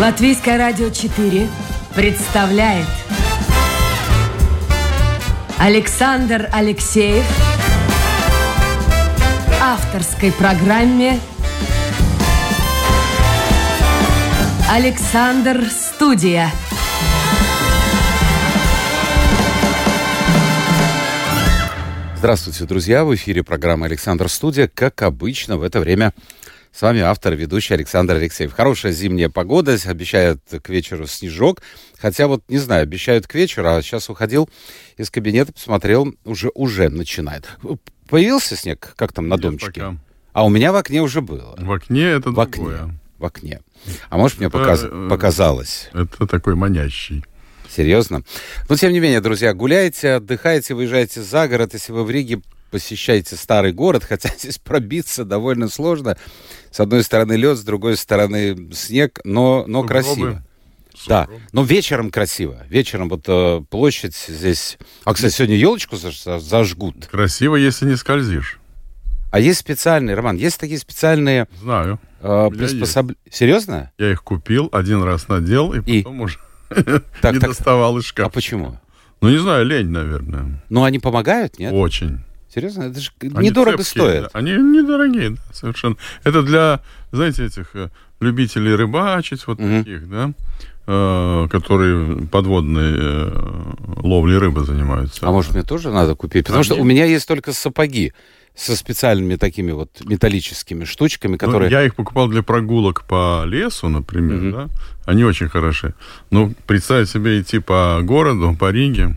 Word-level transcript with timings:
Латвийское 0.00 0.56
радио 0.56 0.88
4 0.88 1.46
представляет 1.94 2.86
Александр 5.58 6.48
Алексеев 6.54 7.22
авторской 9.60 10.32
программе 10.32 11.20
Александр 14.70 15.66
Студия. 15.68 16.50
Здравствуйте, 22.16 22.64
друзья! 22.64 23.04
В 23.04 23.14
эфире 23.16 23.44
программа 23.44 23.84
«Александр 23.84 24.30
Студия». 24.30 24.66
Как 24.66 25.02
обычно, 25.02 25.58
в 25.58 25.62
это 25.62 25.78
время 25.78 26.14
с 26.72 26.82
вами 26.82 27.00
автор, 27.00 27.34
ведущий 27.34 27.74
Александр 27.74 28.14
Алексеев. 28.16 28.52
Хорошая 28.52 28.92
зимняя 28.92 29.28
погода, 29.28 29.76
обещают 29.86 30.40
к 30.62 30.68
вечеру 30.68 31.06
снежок. 31.06 31.62
Хотя 31.98 32.26
вот, 32.28 32.42
не 32.48 32.58
знаю, 32.58 32.82
обещают 32.84 33.26
к 33.26 33.34
вечеру, 33.34 33.68
а 33.68 33.82
сейчас 33.82 34.08
уходил 34.08 34.48
из 34.96 35.10
кабинета, 35.10 35.52
посмотрел, 35.52 36.14
уже, 36.24 36.50
уже 36.54 36.88
начинает. 36.88 37.48
Появился 38.08 38.56
снег, 38.56 38.94
как 38.96 39.12
там 39.12 39.28
на 39.28 39.34
Нет, 39.34 39.42
домчике? 39.42 39.72
пока. 39.80 39.96
А 40.32 40.44
у 40.44 40.48
меня 40.48 40.72
в 40.72 40.76
окне 40.76 41.02
уже 41.02 41.20
было. 41.20 41.54
В 41.58 41.72
окне 41.72 42.04
это 42.04 42.30
В 42.30 42.38
окне. 42.40 42.62
другое. 42.64 42.98
В 43.18 43.24
окне. 43.24 43.60
А 44.08 44.16
может, 44.16 44.38
мне 44.38 44.46
Это, 44.46 44.58
показ- 44.58 44.84
э, 44.88 45.08
показалось. 45.10 45.90
Это 45.92 46.26
такой 46.26 46.54
манящий. 46.54 47.24
Серьезно? 47.68 48.22
Но, 48.68 48.76
тем 48.76 48.92
не 48.92 49.00
менее, 49.00 49.20
друзья, 49.20 49.52
гуляйте, 49.54 50.14
отдыхайте, 50.14 50.74
выезжайте 50.74 51.20
за 51.22 51.46
город. 51.46 51.74
Если 51.74 51.92
вы 51.92 52.04
в 52.04 52.10
Риге 52.10 52.40
посещаете 52.70 53.36
старый 53.36 53.72
город, 53.72 54.04
хотя 54.08 54.28
здесь 54.30 54.58
пробиться 54.58 55.24
довольно 55.24 55.68
сложно. 55.68 56.16
С 56.70 56.80
одной 56.80 57.02
стороны 57.02 57.32
лед, 57.34 57.58
с 57.58 57.62
другой 57.62 57.96
стороны 57.96 58.72
снег, 58.72 59.20
но, 59.24 59.64
но 59.66 59.82
Сугробы. 59.82 59.88
красиво. 59.88 60.42
Да, 61.08 61.28
но 61.52 61.62
вечером 61.62 62.10
красиво. 62.10 62.62
Вечером 62.68 63.08
вот 63.08 63.24
э, 63.26 63.62
площадь 63.70 64.14
здесь... 64.28 64.76
А, 65.04 65.14
кстати, 65.14 65.32
сегодня 65.32 65.56
елочку 65.56 65.96
заж- 65.96 66.22
за- 66.22 66.38
зажгут. 66.38 67.06
Красиво, 67.10 67.56
если 67.56 67.86
не 67.86 67.96
скользишь. 67.96 68.58
А 69.30 69.40
есть 69.40 69.60
специальные, 69.60 70.14
Роман, 70.14 70.36
есть 70.36 70.58
такие 70.60 70.78
специальные 70.78 71.46
Знаю. 71.58 71.98
э, 72.20 72.26
приспособ- 72.52 73.14
Серьезно? 73.30 73.92
Я 73.96 74.10
их 74.10 74.22
купил, 74.22 74.68
один 74.72 75.02
раз 75.02 75.28
надел, 75.28 75.72
и, 75.72 75.80
И? 75.90 76.02
потом 76.02 76.20
уже 76.22 76.38
Так, 76.68 76.86
не 77.34 77.40
так. 77.40 77.40
доставал 77.40 77.96
из 77.96 78.04
А 78.04 78.06
шкафа. 78.08 78.30
почему? 78.30 78.78
Ну, 79.22 79.30
не 79.30 79.38
знаю, 79.38 79.64
лень, 79.64 79.88
наверное. 79.88 80.62
Ну, 80.68 80.82
они 80.84 80.98
помогают, 80.98 81.58
нет? 81.58 81.72
Очень. 81.72 82.24
Серьезно? 82.52 82.84
Это 82.84 83.00
же 83.00 83.10
Они 83.34 83.48
недорого 83.48 83.82
цепкие, 83.82 84.04
стоит. 84.04 84.22
да. 84.24 84.28
Они 84.32 84.52
недорогие, 84.52 85.30
да, 85.30 85.36
совершенно. 85.52 85.96
Это 86.24 86.42
для, 86.42 86.80
знаете, 87.12 87.46
этих 87.46 87.70
э, 87.74 87.90
любителей 88.20 88.74
рыбачить, 88.74 89.46
вот 89.46 89.60
Мгм. 89.60 89.84
таких, 89.84 90.08
да, 90.10 90.32
э, 90.86 91.48
которые 91.50 92.26
подводной 92.26 92.92
э, 92.98 93.72
ловлей 94.02 94.38
рыбы 94.38 94.64
занимаются. 94.64 95.26
А 95.26 95.30
может, 95.30 95.52
мне 95.54 95.62
тоже 95.62 95.90
надо 95.90 96.14
купить? 96.16 96.46
Потому 96.46 96.64
что 96.64 96.74
у 96.74 96.84
меня 96.84 97.04
есть 97.04 97.28
только 97.28 97.52
сапоги 97.52 98.12
со 98.56 98.74
специальными 98.76 99.36
такими 99.36 99.70
вот 99.70 99.90
металлическими 100.04 100.82
штучками, 100.84 101.32
Ну, 101.32 101.38
которые... 101.38 101.70
я 101.70 101.84
их 101.84 101.94
покупал 101.94 102.26
для 102.28 102.42
прогулок 102.42 103.04
по 103.06 103.44
лесу, 103.46 103.88
например, 103.88 104.38
Мгм. 104.38 104.52
да. 104.52 104.68
Они 105.06 105.22
очень 105.24 105.48
хороши. 105.48 105.94
Ну, 106.30 106.52
представь 106.66 107.08
себе 107.08 107.40
идти 107.40 107.60
по 107.60 108.00
городу, 108.02 108.56
по 108.58 108.70
Риге, 108.72 109.14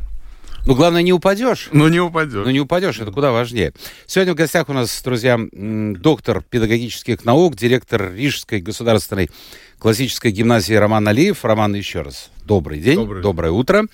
Ну, 0.65 0.75
главное, 0.75 1.01
не 1.01 1.11
упадешь. 1.11 1.67
ну, 1.73 1.89
не 1.89 1.99
упадешь. 1.99 2.45
Ну, 2.45 2.49
не 2.49 2.61
упадешь, 2.61 2.99
это 2.99 3.11
куда 3.11 3.31
важнее. 3.31 3.73
Сегодня 4.05 4.33
в 4.33 4.37
гостях 4.37 4.69
у 4.69 4.73
нас, 4.73 5.01
друзья, 5.03 5.37
доктор 5.51 6.41
педагогических 6.49 7.25
наук, 7.25 7.55
директор 7.57 8.13
Рижской 8.13 8.61
государственной 8.61 9.29
классической 9.79 10.31
гимназии 10.31 10.73
Роман 10.73 11.05
Алиев. 11.07 11.43
Роман, 11.43 11.73
еще 11.75 12.01
раз, 12.01 12.29
добрый 12.45 12.79
день, 12.79 12.95
Добрый. 12.95 13.21
доброе 13.21 13.51
утро. 13.51 13.85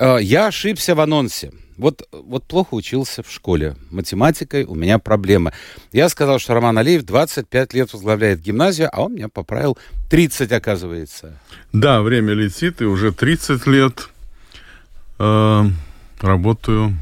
Э, 0.00 0.18
Я 0.20 0.48
ошибся 0.48 0.96
в 0.96 1.00
анонсе. 1.00 1.52
Вот, 1.76 2.08
вот 2.10 2.42
плохо 2.44 2.74
учился 2.74 3.22
в 3.22 3.30
школе. 3.30 3.76
Математикой 3.90 4.64
у 4.64 4.74
меня 4.74 4.98
проблема. 4.98 5.52
Я 5.92 6.08
сказал, 6.08 6.38
что 6.40 6.54
Роман 6.54 6.78
Алиев 6.78 7.04
25 7.04 7.74
лет 7.74 7.92
возглавляет 7.92 8.40
гимназию, 8.40 8.88
а 8.92 9.02
он 9.02 9.14
меня 9.14 9.28
поправил 9.28 9.78
30, 10.10 10.50
оказывается. 10.52 11.38
Да, 11.72 12.00
время 12.02 12.32
летит, 12.32 12.80
и 12.80 12.84
уже 12.86 13.12
30 13.12 13.66
лет 13.66 14.08
работаю. 16.20 16.96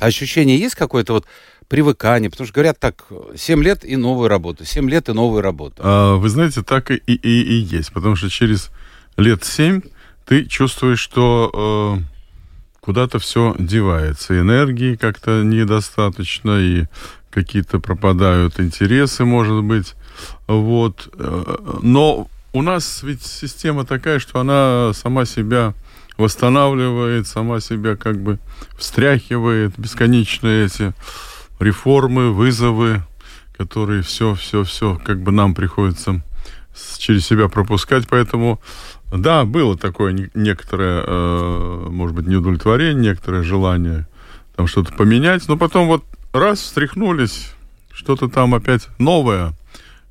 Ощущение 0.00 0.58
есть 0.58 0.74
какое-то 0.74 1.12
вот 1.14 1.26
привыкание? 1.68 2.30
Потому 2.30 2.46
что 2.46 2.54
говорят 2.54 2.78
так, 2.78 3.04
7 3.36 3.62
лет 3.62 3.84
и 3.84 3.96
новую 3.96 4.28
работу, 4.28 4.64
7 4.64 4.88
лет 4.88 5.08
и 5.08 5.12
новую 5.12 5.42
работу. 5.42 5.76
А, 5.78 6.16
вы 6.16 6.28
знаете, 6.28 6.62
так 6.62 6.90
и, 6.90 6.94
и, 6.94 7.14
и- 7.14 7.42
и 7.42 7.54
есть. 7.54 7.92
Потому 7.92 8.16
что 8.16 8.30
через 8.30 8.70
лет 9.16 9.44
7 9.44 9.80
ты 10.24 10.44
чувствуешь, 10.46 11.00
что 11.00 11.98
э, 11.98 12.02
куда-то 12.80 13.18
все 13.18 13.54
девается. 13.58 14.38
Энергии 14.38 14.94
как-то 14.94 15.42
недостаточно, 15.42 16.58
и 16.60 16.84
какие-то 17.30 17.80
пропадают 17.80 18.60
интересы, 18.60 19.24
может 19.24 19.64
быть. 19.64 19.94
Вот. 20.46 21.08
Э, 21.18 21.56
Но 21.82 22.28
у 22.52 22.62
нас 22.62 23.02
ведь 23.02 23.22
система 23.22 23.84
такая, 23.84 24.20
что 24.20 24.38
она 24.40 24.92
сама 24.94 25.24
себя 25.24 25.74
восстанавливает, 26.18 27.26
сама 27.26 27.60
себя 27.60 27.96
как 27.96 28.20
бы 28.20 28.38
встряхивает, 28.76 29.78
бесконечные 29.78 30.66
эти 30.66 30.92
реформы, 31.60 32.32
вызовы, 32.32 33.02
которые 33.56 34.02
все, 34.02 34.34
все, 34.34 34.64
все 34.64 35.00
как 35.04 35.22
бы 35.22 35.32
нам 35.32 35.54
приходится 35.54 36.22
через 36.98 37.26
себя 37.26 37.48
пропускать, 37.48 38.06
поэтому 38.08 38.60
да, 39.10 39.44
было 39.44 39.76
такое 39.76 40.12
не- 40.12 40.30
некоторое, 40.34 41.02
э, 41.06 41.86
может 41.88 42.14
быть, 42.14 42.26
неудовлетворение, 42.26 43.10
некоторое 43.10 43.42
желание 43.42 44.06
там 44.54 44.66
что-то 44.66 44.92
поменять, 44.92 45.48
но 45.48 45.56
потом 45.56 45.86
вот 45.86 46.04
раз 46.32 46.60
встряхнулись, 46.60 47.52
что-то 47.92 48.28
там 48.28 48.54
опять 48.54 48.88
новое, 48.98 49.54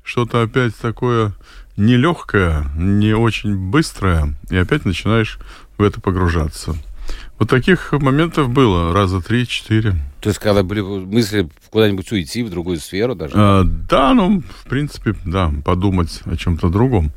что-то 0.02 0.42
опять 0.42 0.74
такое 0.76 1.32
нелегкое, 1.76 2.66
не 2.76 3.14
очень 3.14 3.56
быстрое, 3.56 4.34
и 4.50 4.56
опять 4.56 4.84
начинаешь 4.84 5.38
в 5.78 5.82
это 5.82 6.00
погружаться. 6.00 6.76
Вот 7.38 7.48
таких 7.48 7.92
моментов 7.92 8.50
было 8.50 8.92
раза 8.92 9.20
три-четыре. 9.20 9.94
То 10.20 10.28
есть, 10.28 10.40
когда 10.40 10.62
были 10.64 10.80
мысли 10.80 11.48
куда-нибудь 11.70 12.10
уйти, 12.10 12.42
в 12.42 12.50
другую 12.50 12.78
сферу 12.78 13.14
даже. 13.14 13.34
Э, 13.36 13.62
да, 13.64 14.12
ну, 14.12 14.42
в 14.42 14.68
принципе, 14.68 15.14
да, 15.24 15.52
подумать 15.64 16.20
о 16.24 16.36
чем-то 16.36 16.68
другом. 16.68 17.12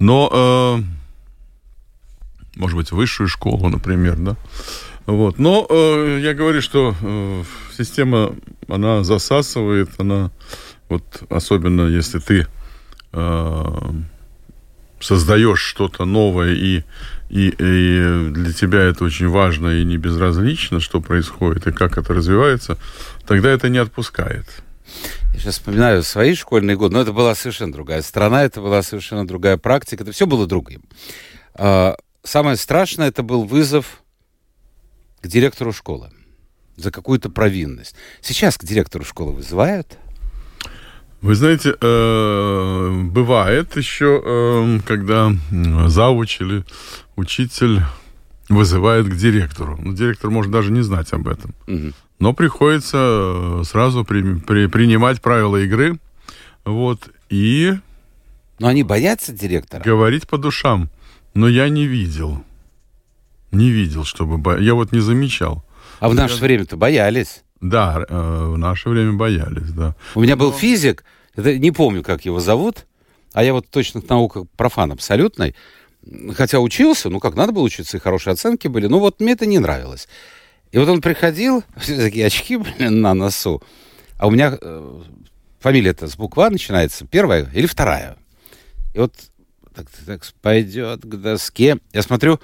Но, 0.00 0.28
э, 0.32 0.82
может 2.56 2.76
быть, 2.76 2.90
высшую 2.90 3.28
школу, 3.28 3.68
например, 3.68 4.16
да. 4.16 4.36
Вот. 5.06 5.38
Но 5.38 5.66
э, 5.70 6.18
я 6.20 6.34
говорю, 6.34 6.60
что 6.60 6.94
э, 7.00 7.44
система, 7.76 8.34
она 8.68 9.04
засасывает, 9.04 9.90
она, 9.98 10.32
вот 10.88 11.22
особенно 11.30 11.86
если 11.86 12.18
ты 12.18 12.46
э, 13.12 13.90
создаешь 15.00 15.60
что-то 15.60 16.04
новое, 16.04 16.54
и, 16.54 16.84
и, 17.28 17.48
и 17.48 18.30
для 18.30 18.52
тебя 18.52 18.82
это 18.82 19.04
очень 19.04 19.28
важно 19.28 19.80
и 19.80 19.84
не 19.84 19.96
безразлично, 19.96 20.80
что 20.80 21.00
происходит 21.00 21.66
и 21.66 21.72
как 21.72 21.98
это 21.98 22.14
развивается, 22.14 22.78
тогда 23.26 23.50
это 23.50 23.68
не 23.68 23.78
отпускает. 23.78 24.46
Я 25.32 25.40
сейчас 25.40 25.54
вспоминаю 25.54 26.02
свои 26.02 26.34
школьные 26.34 26.76
годы, 26.76 26.94
но 26.94 27.02
это 27.02 27.12
была 27.12 27.34
совершенно 27.34 27.72
другая 27.72 28.02
страна, 28.02 28.44
это 28.44 28.60
была 28.60 28.82
совершенно 28.82 29.26
другая 29.26 29.56
практика, 29.56 30.02
это 30.02 30.12
все 30.12 30.26
было 30.26 30.46
другим. 30.46 30.82
А, 31.54 31.96
Самое 32.22 32.56
страшное, 32.56 33.08
это 33.08 33.22
был 33.22 33.44
вызов 33.44 34.02
к 35.22 35.26
директору 35.26 35.72
школы 35.72 36.10
за 36.76 36.90
какую-то 36.90 37.30
провинность. 37.30 37.94
Сейчас 38.20 38.58
к 38.58 38.64
директору 38.64 39.04
школы 39.04 39.32
вызывают? 39.32 39.98
Вы 41.22 41.34
знаете, 41.34 41.74
э, 41.78 43.00
бывает 43.04 43.76
еще, 43.76 44.22
э, 44.24 44.80
когда 44.86 45.32
завуч 45.86 46.40
или 46.40 46.64
учитель 47.16 47.80
вызывает 48.48 49.06
к 49.06 49.14
директору. 49.16 49.78
Ну, 49.82 49.92
директор 49.92 50.30
может 50.30 50.50
даже 50.50 50.72
не 50.72 50.80
знать 50.82 51.12
об 51.12 51.28
этом. 51.28 51.54
Мгм. 51.66 51.92
Но 52.20 52.32
приходится 52.32 52.98
э, 52.98 53.62
сразу 53.66 54.04
при- 54.04 54.38
при- 54.40 54.66
принимать 54.66 55.20
правила 55.20 55.58
игры 55.58 55.98
вот, 56.64 57.08
и 57.28 57.74
Но 58.58 58.68
они 58.68 58.82
боятся 58.82 59.32
директора? 59.32 59.82
говорить 59.84 60.26
по 60.26 60.38
душам. 60.38 60.88
Но 61.34 61.48
я 61.48 61.68
не 61.68 61.86
видел. 61.86 62.42
Не 63.52 63.70
видел, 63.70 64.04
чтобы... 64.04 64.38
бо- 64.38 64.58
Я 64.58 64.74
вот 64.74 64.92
не 64.92 65.00
замечал. 65.00 65.64
А 66.00 66.08
в 66.08 66.14
наше 66.14 66.36
время-то 66.40 66.76
боялись. 66.76 67.42
Да, 67.60 68.04
э, 68.08 68.44
в 68.52 68.56
наше 68.56 68.88
время 68.88 69.12
боялись, 69.12 69.70
да. 69.70 69.94
У 70.14 70.20
меня 70.20 70.36
был 70.36 70.52
физик, 70.52 71.04
это, 71.36 71.58
не 71.58 71.70
помню, 71.70 72.02
как 72.02 72.24
его 72.24 72.40
зовут, 72.40 72.86
а 73.32 73.44
я 73.44 73.52
вот 73.52 73.66
в 73.66 73.70
точных 73.70 74.08
науках 74.08 74.44
профан 74.56 74.92
абсолютный, 74.92 75.54
хотя 76.34 76.58
учился, 76.58 77.10
ну 77.10 77.20
как 77.20 77.34
надо 77.34 77.52
было 77.52 77.62
учиться, 77.62 77.96
и 77.96 78.00
хорошие 78.00 78.32
оценки 78.32 78.66
были, 78.68 78.86
ну 78.86 78.98
вот 78.98 79.20
мне 79.20 79.32
это 79.32 79.46
не 79.46 79.58
нравилось. 79.58 80.08
И 80.72 80.78
вот 80.78 80.88
он 80.88 81.00
приходил, 81.00 81.62
все 81.76 81.96
такие 81.96 82.26
очки 82.26 82.56
были 82.56 82.88
на 82.88 83.14
носу, 83.14 83.62
а 84.18 84.26
у 84.26 84.30
меня 84.30 84.56
э, 84.60 85.02
фамилия-то 85.60 86.08
с 86.08 86.16
буква 86.16 86.48
начинается, 86.50 87.06
первая 87.06 87.50
или 87.52 87.66
вторая. 87.66 88.16
И 88.94 88.98
вот 88.98 89.14
так, 89.74 89.86
так 90.06 90.26
пойдет 90.42 91.02
к 91.02 91.14
доске. 91.16 91.78
Я 91.92 92.02
смотрю, 92.02 92.40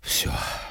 все, 0.00 0.30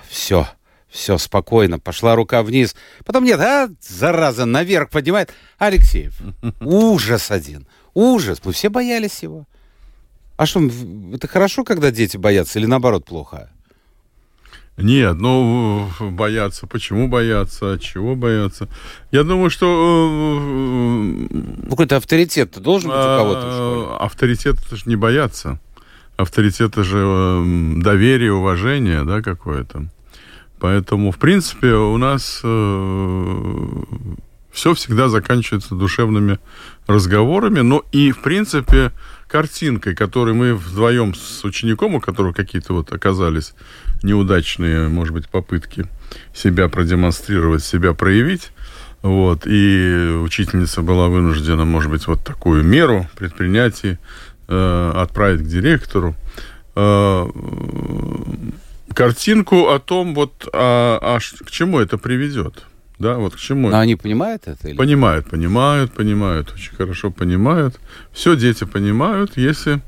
все, 0.10 0.48
все, 0.91 1.17
спокойно. 1.17 1.79
Пошла 1.79 2.15
рука 2.15 2.43
вниз. 2.43 2.75
Потом 3.05 3.23
нет, 3.23 3.39
а, 3.39 3.69
зараза, 3.81 4.45
наверх 4.45 4.89
поднимает. 4.89 5.33
Алексеев, 5.57 6.13
ужас 6.59 7.31
один, 7.31 7.65
ужас. 7.93 8.41
Мы 8.43 8.51
все 8.51 8.69
боялись 8.69 9.23
его. 9.23 9.45
А 10.35 10.45
что, 10.45 10.61
это 11.13 11.27
хорошо, 11.27 11.63
когда 11.63 11.91
дети 11.91 12.17
боятся, 12.17 12.59
или 12.59 12.65
наоборот 12.65 13.05
плохо? 13.05 13.49
Нет, 14.77 15.15
ну, 15.17 15.89
бояться. 15.99 16.67
Почему 16.67 17.07
бояться? 17.07 17.73
От 17.73 17.81
чего 17.81 18.15
бояться? 18.15 18.67
Я 19.11 19.23
думаю, 19.23 19.49
что... 19.49 21.27
Э, 21.29 21.69
Какой-то 21.69 21.97
авторитет 21.97 22.59
должен 22.59 22.89
быть 22.89 22.97
у 22.97 23.17
кого-то 23.17 23.47
в 23.47 23.53
школе. 23.53 23.97
Авторитет 23.99 24.55
это 24.65 24.75
же 24.75 24.83
не 24.88 24.95
бояться. 24.95 25.59
Авторитет 26.17 26.71
это 26.71 26.83
же 26.83 26.97
э, 26.97 27.81
доверие, 27.81 28.33
уважение, 28.33 29.03
да, 29.03 29.21
какое-то. 29.21 29.85
Поэтому, 30.62 31.12
в 31.12 31.18
принципе, 31.18 31.74
у 31.74 31.98
нас 31.98 32.40
э, 32.44 33.68
все 34.52 34.75
всегда 34.75 35.10
заканчивается 35.10 35.74
душевными 35.74 36.38
разговорами, 36.86 37.62
но 37.62 37.84
и, 37.92 38.12
в 38.12 38.22
принципе, 38.22 38.92
картинкой, 39.28 39.96
которой 39.96 40.36
мы 40.36 40.54
вдвоем 40.54 41.16
с 41.16 41.44
учеником, 41.44 41.96
у 41.96 42.00
которого 42.00 42.31
какие-то 42.31 42.74
вот 42.74 42.94
оказались 42.94 43.56
неудачные, 44.04 44.88
может 44.88 45.16
быть, 45.16 45.30
попытки 45.30 45.88
себя 46.36 46.69
продемонстрировать, 46.69 47.63
себя 47.63 47.94
проявить, 47.94 48.52
вот, 49.02 49.48
и 49.48 50.16
учительница 50.24 50.84
была 50.84 51.08
вынуждена, 51.08 51.66
может 51.66 51.90
быть, 51.90 52.06
вот 52.06 52.24
такую 52.24 52.63
меру 52.63 53.08
предпринять 53.18 53.84
и 53.84 53.98
э, 54.48 54.92
отправить 54.96 55.42
к 55.42 55.48
директору. 55.48 56.16
Э, 56.75 57.28
картинку 58.93 59.69
о 59.69 59.79
том, 59.79 60.13
вот, 60.15 60.47
а, 60.53 60.99
а 61.01 61.19
к 61.19 61.51
чему 61.51 61.79
это 61.79 61.97
приведет. 61.97 62.65
Да, 62.99 63.15
вот 63.15 63.35
к 63.35 63.39
чему. 63.39 63.69
Но 63.69 63.79
они 63.79 63.95
понимают 63.95 64.43
это? 64.45 64.67
Или? 64.67 64.77
Понимают, 64.77 65.27
понимают, 65.27 65.91
понимают, 65.91 66.51
очень 66.53 66.75
хорошо 66.75 67.09
понимают. 67.09 67.79
Все 68.11 68.35
дети 68.35 68.63
понимают, 68.63 69.38
если, 69.38 69.81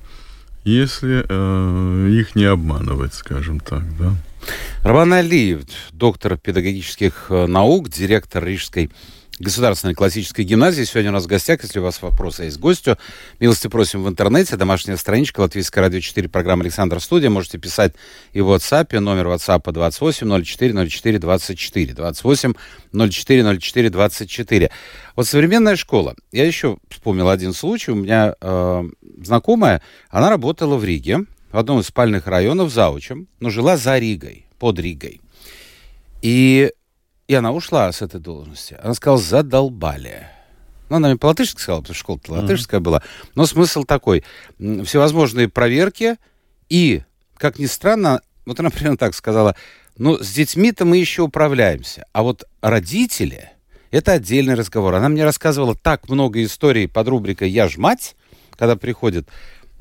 если 0.63 1.23
э, 1.29 2.09
их 2.09 2.35
не 2.35 2.45
обманывать, 2.45 3.13
скажем 3.13 3.59
так, 3.59 3.83
да. 3.97 4.13
Роман 4.83 5.13
Алиев, 5.13 5.61
доктор 5.91 6.37
педагогических 6.37 7.27
э, 7.29 7.45
наук, 7.45 7.89
директор 7.89 8.43
Рижской 8.43 8.89
Государственной 9.39 9.95
классической 9.95 10.45
гимназии. 10.45 10.83
Сегодня 10.83 11.09
у 11.09 11.13
нас 11.13 11.23
в 11.23 11.27
гостях, 11.27 11.63
если 11.63 11.79
у 11.79 11.83
вас 11.83 12.01
вопросы 12.03 12.43
есть 12.43 12.59
гостю, 12.59 12.99
милости 13.39 13.67
просим 13.67 14.03
в 14.03 14.09
интернете, 14.09 14.57
домашняя 14.57 14.95
страничка, 14.95 15.39
Латвийское 15.39 15.83
радио 15.83 15.99
4, 15.99 16.29
программа 16.29 16.61
«Александр 16.61 16.99
Студия». 16.99 17.31
Можете 17.31 17.57
писать 17.57 17.95
и 18.33 18.41
в 18.41 18.53
WhatsApp, 18.53 18.99
номер 18.99 19.25
WhatsApp 19.27 19.71
28 19.71 20.43
04 20.43 20.87
04 20.87 21.19
24, 21.19 21.93
28 21.93 22.53
04 22.93 23.59
04 23.59 23.89
24. 23.89 24.71
Вот 25.15 25.27
современная 25.27 25.75
школа. 25.77 26.15
Я 26.31 26.45
еще 26.45 26.77
вспомнил 26.89 27.29
один 27.29 27.53
случай. 27.53 27.89
У 27.89 27.95
меня 27.95 28.35
э, 28.39 28.83
знакомая, 29.23 29.81
она 30.09 30.29
работала 30.29 30.75
в 30.75 30.83
Риге, 30.83 31.25
в 31.51 31.57
одном 31.57 31.79
из 31.79 31.87
спальных 31.87 32.27
районов 32.27 32.71
заучем, 32.71 33.27
но 33.39 33.49
жила 33.49 33.77
за 33.77 33.97
Ригой, 33.97 34.45
под 34.59 34.77
Ригой. 34.77 35.21
И 36.21 36.71
и 37.33 37.35
она 37.35 37.51
ушла 37.51 37.91
с 37.91 38.01
этой 38.01 38.19
должности. 38.19 38.77
Она 38.81 38.93
сказала, 38.93 39.19
задолбали. 39.19 40.27
Ну, 40.89 40.97
она 40.97 41.09
мне 41.09 41.17
по-латышски 41.17 41.59
сказала, 41.59 41.81
потому 41.81 41.95
что 41.95 41.99
школа-то 42.01 42.31
латышская 42.33 42.79
mm-hmm. 42.79 42.83
была. 42.83 43.01
Но 43.33 43.47
смысл 43.47 43.83
такой. 43.83 44.23
Всевозможные 44.59 45.49
проверки 45.49 46.17
и, 46.69 47.01
как 47.37 47.57
ни 47.57 47.65
странно, 47.65 48.21
вот 48.45 48.59
она 48.59 48.69
примерно 48.71 48.97
так 48.97 49.15
сказала, 49.15 49.55
ну, 49.97 50.17
с 50.17 50.31
детьми-то 50.31 50.85
мы 50.85 50.97
еще 50.97 51.23
управляемся. 51.23 52.05
А 52.13 52.21
вот 52.21 52.43
родители, 52.61 53.49
это 53.89 54.13
отдельный 54.13 54.53
разговор. 54.53 54.93
Она 54.93 55.09
мне 55.09 55.23
рассказывала 55.23 55.75
так 55.75 56.09
много 56.09 56.43
историй 56.43 56.87
под 56.87 57.07
рубрикой 57.07 57.49
«Я 57.49 57.67
ж 57.67 57.77
мать», 57.77 58.15
когда 58.51 58.75
приходит 58.75 59.27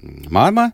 мама, 0.01 0.73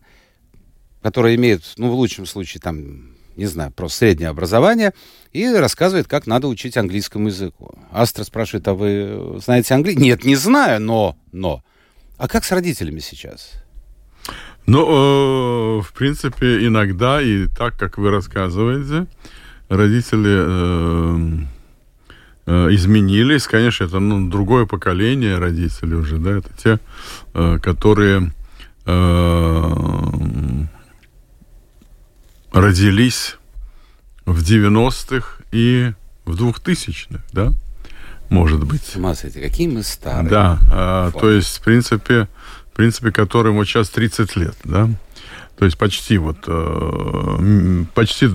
которая 1.02 1.34
имеет, 1.34 1.62
ну, 1.76 1.90
в 1.90 1.94
лучшем 1.94 2.26
случае, 2.26 2.60
там, 2.60 3.16
не 3.38 3.46
знаю, 3.46 3.70
просто 3.70 3.99
среднее 3.99 4.29
образование, 4.29 4.93
и 5.32 5.46
рассказывает, 5.46 6.08
как 6.08 6.26
надо 6.26 6.49
учить 6.49 6.76
английскому 6.76 7.29
языку. 7.29 7.79
Астра 7.93 8.25
спрашивает, 8.25 8.67
а 8.67 8.75
вы 8.75 9.38
знаете 9.43 9.75
английский? 9.75 10.02
Нет, 10.02 10.25
не 10.25 10.35
знаю, 10.35 10.81
но, 10.82 11.17
но. 11.32 11.62
А 12.19 12.26
как 12.26 12.44
с 12.44 12.50
родителями 12.50 12.99
сейчас? 12.99 13.52
Ну, 14.67 15.79
э, 15.79 15.82
в 15.82 15.93
принципе, 15.93 16.67
иногда 16.67 17.23
и 17.23 17.46
так, 17.46 17.79
как 17.79 17.96
вы 17.96 18.11
рассказываете, 18.11 19.06
родители 19.69 20.34
э, 20.37 21.38
э, 22.46 22.75
изменились. 22.75 23.46
Конечно, 23.46 23.84
это 23.84 24.00
ну, 24.00 24.29
другое 24.29 24.67
поколение 24.67 25.38
родителей 25.38 25.94
уже, 25.94 26.19
да, 26.19 26.38
это 26.38 26.50
те, 26.62 26.79
которые 27.61 28.32
родились 32.60 33.37
в 34.25 34.43
90-х 34.43 35.43
и 35.52 35.93
в 36.25 36.34
2000-х, 36.34 37.22
да? 37.32 37.52
Может 38.28 38.64
быть. 38.64 38.84
С 38.84 38.96
ума 38.96 39.14
какие 39.14 39.69
мы 39.69 39.82
старые. 39.82 40.28
Да, 40.28 40.58
а, 40.70 41.10
то 41.12 41.31
есть, 41.31 41.58
в 41.58 41.62
принципе, 41.62 42.28
в 42.72 42.76
принципе, 42.76 43.10
которым 43.10 43.56
вот 43.56 43.66
сейчас 43.66 43.88
30 43.88 44.37
лет, 44.37 44.56
да? 44.64 44.88
То 45.58 45.64
есть 45.64 45.76
почти 45.76 46.19
вот, 46.19 46.37
э, 46.46 47.84
почти 47.94 48.31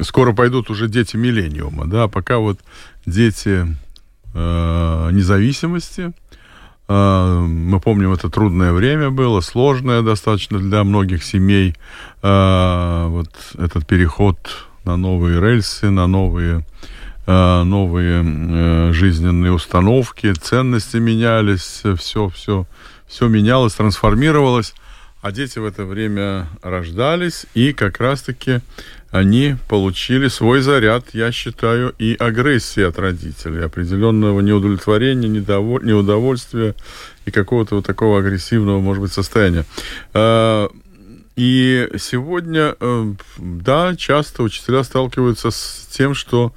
скоро 0.00 0.32
пойдут 0.32 0.70
уже 0.70 0.88
дети 0.88 1.16
миллениума, 1.16 1.86
да, 1.86 2.08
пока 2.08 2.38
вот 2.38 2.58
дети 3.06 3.66
э, 4.34 5.10
независимости, 5.12 6.00
а, 6.02 6.12
мы 6.86 7.80
помним, 7.80 8.12
это 8.12 8.28
трудное 8.28 8.72
время 8.72 9.10
было, 9.10 9.40
сложное 9.40 10.02
достаточно 10.02 10.58
для 10.58 10.84
многих 10.84 11.24
семей. 11.24 11.74
А, 12.22 13.08
вот 13.08 13.30
этот 13.58 13.86
переход 13.86 14.36
на 14.84 14.96
новые 14.96 15.40
рельсы, 15.40 15.88
на 15.90 16.06
новые, 16.06 16.64
а, 17.26 17.64
новые 17.64 18.22
э, 18.22 18.92
жизненные 18.92 19.52
установки, 19.52 20.32
ценности 20.34 20.98
менялись, 20.98 21.82
все, 21.98 22.28
все, 22.28 22.66
все 23.06 23.28
менялось, 23.28 23.74
трансформировалось. 23.74 24.74
А 25.22 25.32
дети 25.32 25.58
в 25.58 25.64
это 25.64 25.86
время 25.86 26.48
рождались, 26.62 27.46
и 27.54 27.72
как 27.72 27.98
раз-таки 27.98 28.60
они 29.14 29.54
получили 29.68 30.26
свой 30.26 30.60
заряд, 30.60 31.04
я 31.12 31.30
считаю, 31.30 31.94
и 32.00 32.16
агрессии 32.18 32.82
от 32.82 32.98
родителей, 32.98 33.64
определенного 33.64 34.40
неудовлетворения, 34.40 35.28
недоволь... 35.28 35.84
неудовольствия 35.84 36.74
и 37.24 37.30
какого-то 37.30 37.76
вот 37.76 37.86
такого 37.86 38.18
агрессивного, 38.18 38.80
может 38.80 39.00
быть, 39.00 39.12
состояния. 39.12 39.66
А, 40.14 40.68
и 41.36 41.90
сегодня, 41.96 42.74
э, 42.80 43.14
да, 43.38 43.94
часто 43.94 44.42
учителя 44.42 44.82
сталкиваются 44.82 45.52
с 45.52 45.86
тем, 45.92 46.14
что 46.14 46.52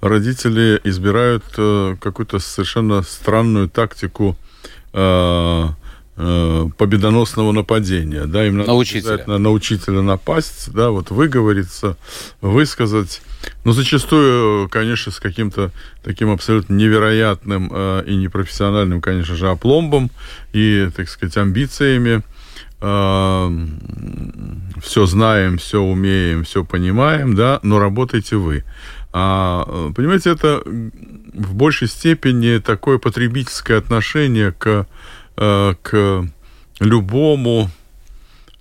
родители 0.00 0.80
избирают 0.84 1.42
э, 1.58 1.96
какую-то 2.00 2.38
совершенно 2.38 3.02
странную 3.02 3.68
тактику 3.68 4.36
а, 4.92 5.70
победоносного 6.16 7.52
нападения, 7.52 8.24
да, 8.24 8.46
им 8.46 8.56
надо 8.56 8.70
на 8.70 8.76
учителя. 8.76 9.24
на 9.26 9.50
учителя 9.50 10.00
напасть, 10.00 10.72
да, 10.72 10.88
вот 10.88 11.10
выговориться, 11.10 11.98
высказать, 12.40 13.20
но 13.64 13.72
зачастую, 13.72 14.68
конечно, 14.68 15.12
с 15.12 15.20
каким-то 15.20 15.72
таким 16.02 16.30
абсолютно 16.30 16.74
невероятным 16.74 17.70
э, 17.72 18.04
и 18.06 18.16
непрофессиональным, 18.16 19.00
конечно 19.00 19.34
же, 19.34 19.48
опломбом 19.48 20.10
и, 20.52 20.88
так 20.96 21.08
сказать, 21.08 21.36
амбициями. 21.36 22.22
Э, 22.80 23.50
все 24.82 25.06
знаем, 25.06 25.58
все 25.58 25.80
умеем, 25.80 26.44
все 26.44 26.64
понимаем, 26.64 27.34
да, 27.34 27.60
но 27.62 27.78
работайте 27.78 28.36
вы. 28.36 28.64
А, 29.12 29.64
э, 29.66 29.92
понимаете, 29.94 30.30
это 30.30 30.62
в 30.64 31.54
большей 31.54 31.88
степени 31.88 32.58
такое 32.58 32.98
потребительское 32.98 33.78
отношение 33.78 34.52
к 34.52 34.66
Э, 34.68 34.84
к 35.36 36.28
любому, 36.80 37.70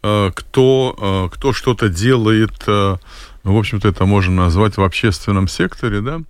э, 0.04 0.32
кто, 0.34 1.30
э, 1.32 1.36
кто 1.36 1.54
что-то 1.54 1.90
делает, 1.90 2.68
в 2.68 3.00
общем-то, 3.44 3.88
это 3.88 4.06
можно 4.06 4.44
назвать 4.44 4.78
в 4.78 4.82
общественном 4.82 5.48
секторе, 5.48 6.02
да, 6.02 6.22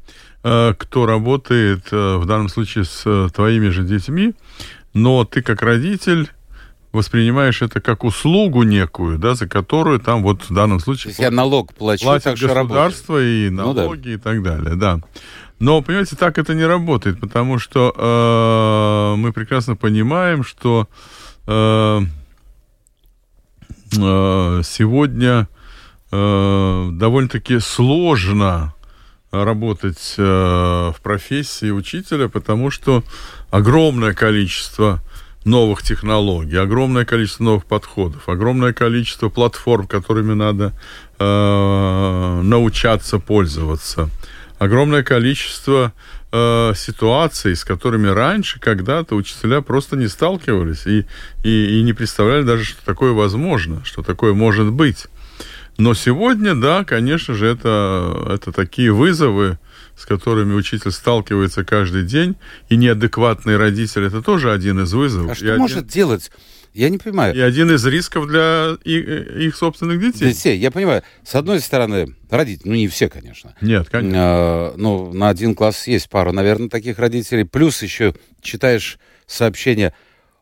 кто 0.73 1.05
работает 1.07 1.91
в 1.91 2.25
данном 2.25 2.49
случае 2.49 2.83
с 2.83 3.29
твоими 3.33 3.69
же 3.69 3.83
детьми, 3.83 4.33
но 4.93 5.25
ты 5.25 5.41
как 5.41 5.61
родитель 5.61 6.29
воспринимаешь 6.95 7.61
это 7.61 7.81
как 7.81 8.03
услугу 8.03 8.63
некую, 8.63 9.19
да, 9.19 9.35
за 9.35 9.47
которую 9.47 9.99
там 9.99 10.23
вот 10.23 10.49
в 10.49 10.53
данном 10.53 10.79
случае... 10.79 11.03
То 11.03 11.09
есть 11.09 11.19
я 11.19 11.31
налог 11.31 11.73
плачу, 11.73 12.03
платит 12.03 12.39
государство 12.39 13.21
и 13.21 13.49
налоги 13.49 13.79
ну, 13.79 13.95
да. 14.03 14.11
и 14.11 14.17
так 14.17 14.41
далее, 14.41 14.75
да. 14.75 14.99
Но, 15.59 15.81
понимаете, 15.81 16.15
так 16.15 16.37
это 16.37 16.53
не 16.53 16.65
работает, 16.65 17.19
потому 17.19 17.59
что 17.59 17.93
э, 17.95 19.15
мы 19.17 19.31
прекрасно 19.31 19.75
понимаем, 19.75 20.43
что 20.43 20.87
э, 21.47 22.01
э, 23.97 24.61
сегодня 24.63 25.47
э, 26.11 26.89
довольно-таки 26.91 27.59
сложно 27.59 28.73
работать 29.31 30.15
э, 30.17 30.21
в 30.23 31.01
профессии 31.01 31.71
учителя, 31.71 32.29
потому 32.29 32.71
что 32.71 33.03
огромное 33.49 34.13
количество 34.13 35.01
новых 35.45 35.83
технологий, 35.83 36.57
огромное 36.57 37.05
количество 37.05 37.43
новых 37.43 37.65
подходов, 37.65 38.27
огромное 38.27 38.73
количество 38.73 39.29
платформ, 39.29 39.87
которыми 39.87 40.33
надо 40.33 40.73
э, 41.19 42.41
научаться 42.43 43.19
пользоваться, 43.19 44.09
огромное 44.57 45.03
количество 45.03 45.93
э, 46.31 46.73
ситуаций, 46.75 47.55
с 47.55 47.63
которыми 47.63 48.07
раньше 48.07 48.59
когда-то 48.59 49.15
учителя 49.15 49.61
просто 49.61 49.95
не 49.95 50.07
сталкивались 50.07 50.85
и, 50.85 51.05
и, 51.43 51.79
и 51.79 51.83
не 51.83 51.93
представляли 51.93 52.43
даже, 52.43 52.63
что 52.63 52.83
такое 52.85 53.11
возможно, 53.11 53.83
что 53.83 54.01
такое 54.01 54.33
может 54.33 54.71
быть. 54.71 55.07
Но 55.77 55.93
сегодня, 55.93 56.55
да, 56.55 56.85
конечно 56.85 57.33
же, 57.33 57.47
это, 57.47 58.27
это 58.29 58.51
такие 58.53 58.93
вызовы, 58.93 59.59
с 59.97 60.05
которыми 60.05 60.53
учитель 60.53 60.91
сталкивается 60.91 61.65
каждый 61.65 62.03
день, 62.03 62.35
и 62.69 62.77
неадекватный 62.77 63.57
родитель 63.57 64.03
это 64.03 64.21
тоже 64.21 64.51
один 64.51 64.81
из 64.81 64.93
вызовов. 64.93 65.31
А 65.31 65.35
что 65.35 65.53
и 65.53 65.57
может 65.57 65.77
один... 65.79 65.89
делать? 65.89 66.31
Я 66.75 66.89
не 66.89 66.97
понимаю. 66.97 67.33
И 67.33 67.39
один 67.39 67.71
из 67.71 67.85
рисков 67.85 68.27
для 68.27 68.75
их, 68.83 69.07
их 69.07 69.55
собственных 69.55 70.01
детей. 70.01 70.33
Детей, 70.33 70.57
я 70.57 70.71
понимаю. 70.71 71.03
С 71.23 71.33
одной 71.35 71.61
стороны, 71.61 72.13
родители, 72.29 72.67
ну 72.67 72.75
не 72.75 72.89
все, 72.89 73.07
конечно. 73.07 73.55
Нет, 73.61 73.87
конечно. 73.87 74.17
А, 74.19 74.73
ну, 74.75 75.13
на 75.13 75.29
один 75.29 75.55
класс 75.55 75.87
есть 75.87 76.09
пару, 76.09 76.33
наверное, 76.33 76.67
таких 76.67 76.99
родителей. 76.99 77.45
Плюс 77.45 77.81
еще 77.81 78.13
читаешь 78.41 78.99
сообщение, 79.25 79.93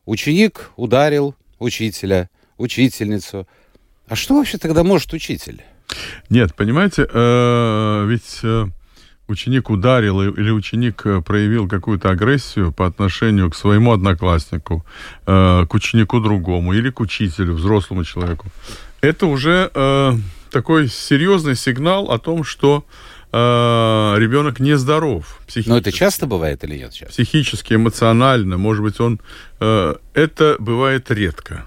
ученик 0.05 0.71
ударил 0.75 1.35
учителя, 1.59 2.31
учительницу. 2.57 3.47
А 4.07 4.15
что 4.15 4.35
вообще 4.35 4.57
тогда 4.57 4.83
может 4.83 5.13
учитель? 5.13 5.61
Нет, 6.29 6.55
понимаете, 6.55 7.07
э, 7.13 8.05
ведь... 8.07 8.39
Э, 8.41 8.65
ученик 9.27 9.69
ударил 9.69 10.21
или 10.21 10.51
ученик 10.51 11.05
э, 11.05 11.21
проявил 11.21 11.67
какую-то 11.67 12.09
агрессию 12.09 12.71
по 12.71 12.85
отношению 12.85 13.49
к 13.49 13.55
своему 13.55 13.91
однокласснику, 13.91 14.85
э, 15.25 15.65
к 15.67 15.73
ученику 15.73 16.19
другому 16.19 16.73
или 16.73 16.89
к 16.89 16.99
учителю, 16.99 17.53
взрослому 17.53 18.03
человеку, 18.03 18.47
это 19.01 19.25
уже 19.25 19.71
э, 19.73 20.13
такой 20.51 20.87
серьезный 20.87 21.55
сигнал 21.55 22.11
о 22.11 22.19
том, 22.19 22.43
что 22.43 22.85
ребенок 23.35 24.59
нездоров. 24.59 25.41
Но 25.65 25.79
это 25.79 25.91
часто 25.91 26.27
бывает 26.27 26.63
или 26.63 26.77
нет? 26.77 26.93
Сейчас? 26.93 27.13
Психически, 27.13 27.73
эмоционально, 27.73 28.59
может 28.59 28.83
быть, 28.83 28.99
он... 28.99 29.19
Это 29.59 30.55
бывает 30.59 31.09
редко. 31.09 31.65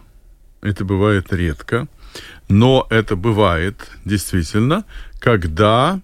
Это 0.62 0.84
бывает 0.84 1.32
редко. 1.32 1.88
Но 2.48 2.86
это 2.88 3.16
бывает 3.16 3.90
действительно, 4.04 4.84
когда 5.18 6.00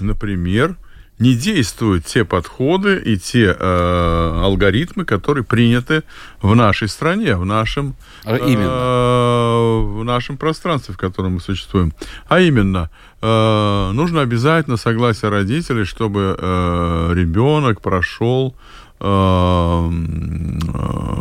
например, 0.00 0.76
не 1.20 1.34
действуют 1.34 2.06
те 2.06 2.24
подходы 2.24 2.96
и 2.96 3.16
те 3.18 3.54
э, 3.56 4.40
алгоритмы, 4.42 5.04
которые 5.04 5.44
приняты 5.44 6.02
в 6.40 6.54
нашей 6.54 6.88
стране, 6.88 7.36
в 7.36 7.44
нашем, 7.44 7.94
а 8.24 8.36
именно. 8.36 8.64
э, 8.64 10.00
в 10.00 10.04
нашем 10.04 10.38
пространстве, 10.38 10.94
в 10.94 10.96
котором 10.96 11.34
мы 11.34 11.40
существуем. 11.40 11.92
А 12.26 12.40
именно, 12.40 12.88
э, 13.20 13.90
нужно 13.92 14.22
обязательно 14.22 14.78
согласие 14.78 15.30
родителей, 15.30 15.84
чтобы 15.84 16.36
э, 16.38 17.12
ребенок 17.14 17.82
прошел 17.82 18.56
э, 18.98 19.04
э, 19.04 19.90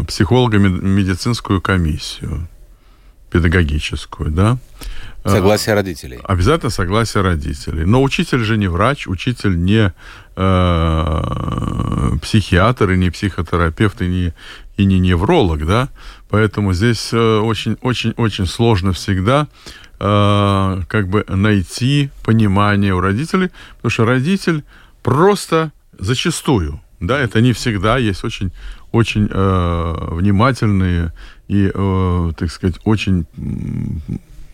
психолого-медицинскую 0.08 1.62
комиссию 1.62 2.48
педагогическую, 3.32 4.32
да. 4.32 4.58
Согласие 5.26 5.76
родителей. 5.76 6.20
Обязательно 6.24 6.70
согласие 6.70 7.24
родителей. 7.24 7.86
Но 7.86 8.02
учитель 8.02 8.40
же 8.40 8.58
не 8.58 8.68
врач, 8.68 9.08
учитель 9.08 9.62
не 9.62 9.94
э, 10.36 12.18
психиатр 12.22 12.92
и 12.92 12.98
не 12.98 13.10
психотерапевт 13.10 14.02
и 14.02 14.08
не, 14.08 14.34
и 14.78 14.86
не 14.86 15.00
невролог, 15.00 15.66
да. 15.66 15.90
Поэтому 16.30 16.74
здесь 16.74 17.14
очень-очень-очень 17.14 18.44
э, 18.46 18.48
сложно 18.48 18.94
всегда 18.94 19.48
э, 20.00 20.82
как 20.88 21.08
бы 21.10 21.26
найти 21.28 22.10
понимание 22.24 22.94
у 22.94 23.02
родителей, 23.02 23.50
потому 23.78 23.92
что 23.92 24.06
родитель 24.06 24.64
просто 25.04 25.72
зачастую, 25.98 26.82
да, 27.00 27.20
это 27.20 27.42
не 27.42 27.54
всегда, 27.54 27.98
есть 27.98 28.24
очень 28.24 28.52
очень 28.92 29.28
э, 29.32 29.96
внимательные 30.12 31.14
и, 31.48 31.72
э, 31.74 32.32
так 32.38 32.52
сказать, 32.52 32.80
очень 32.86 33.26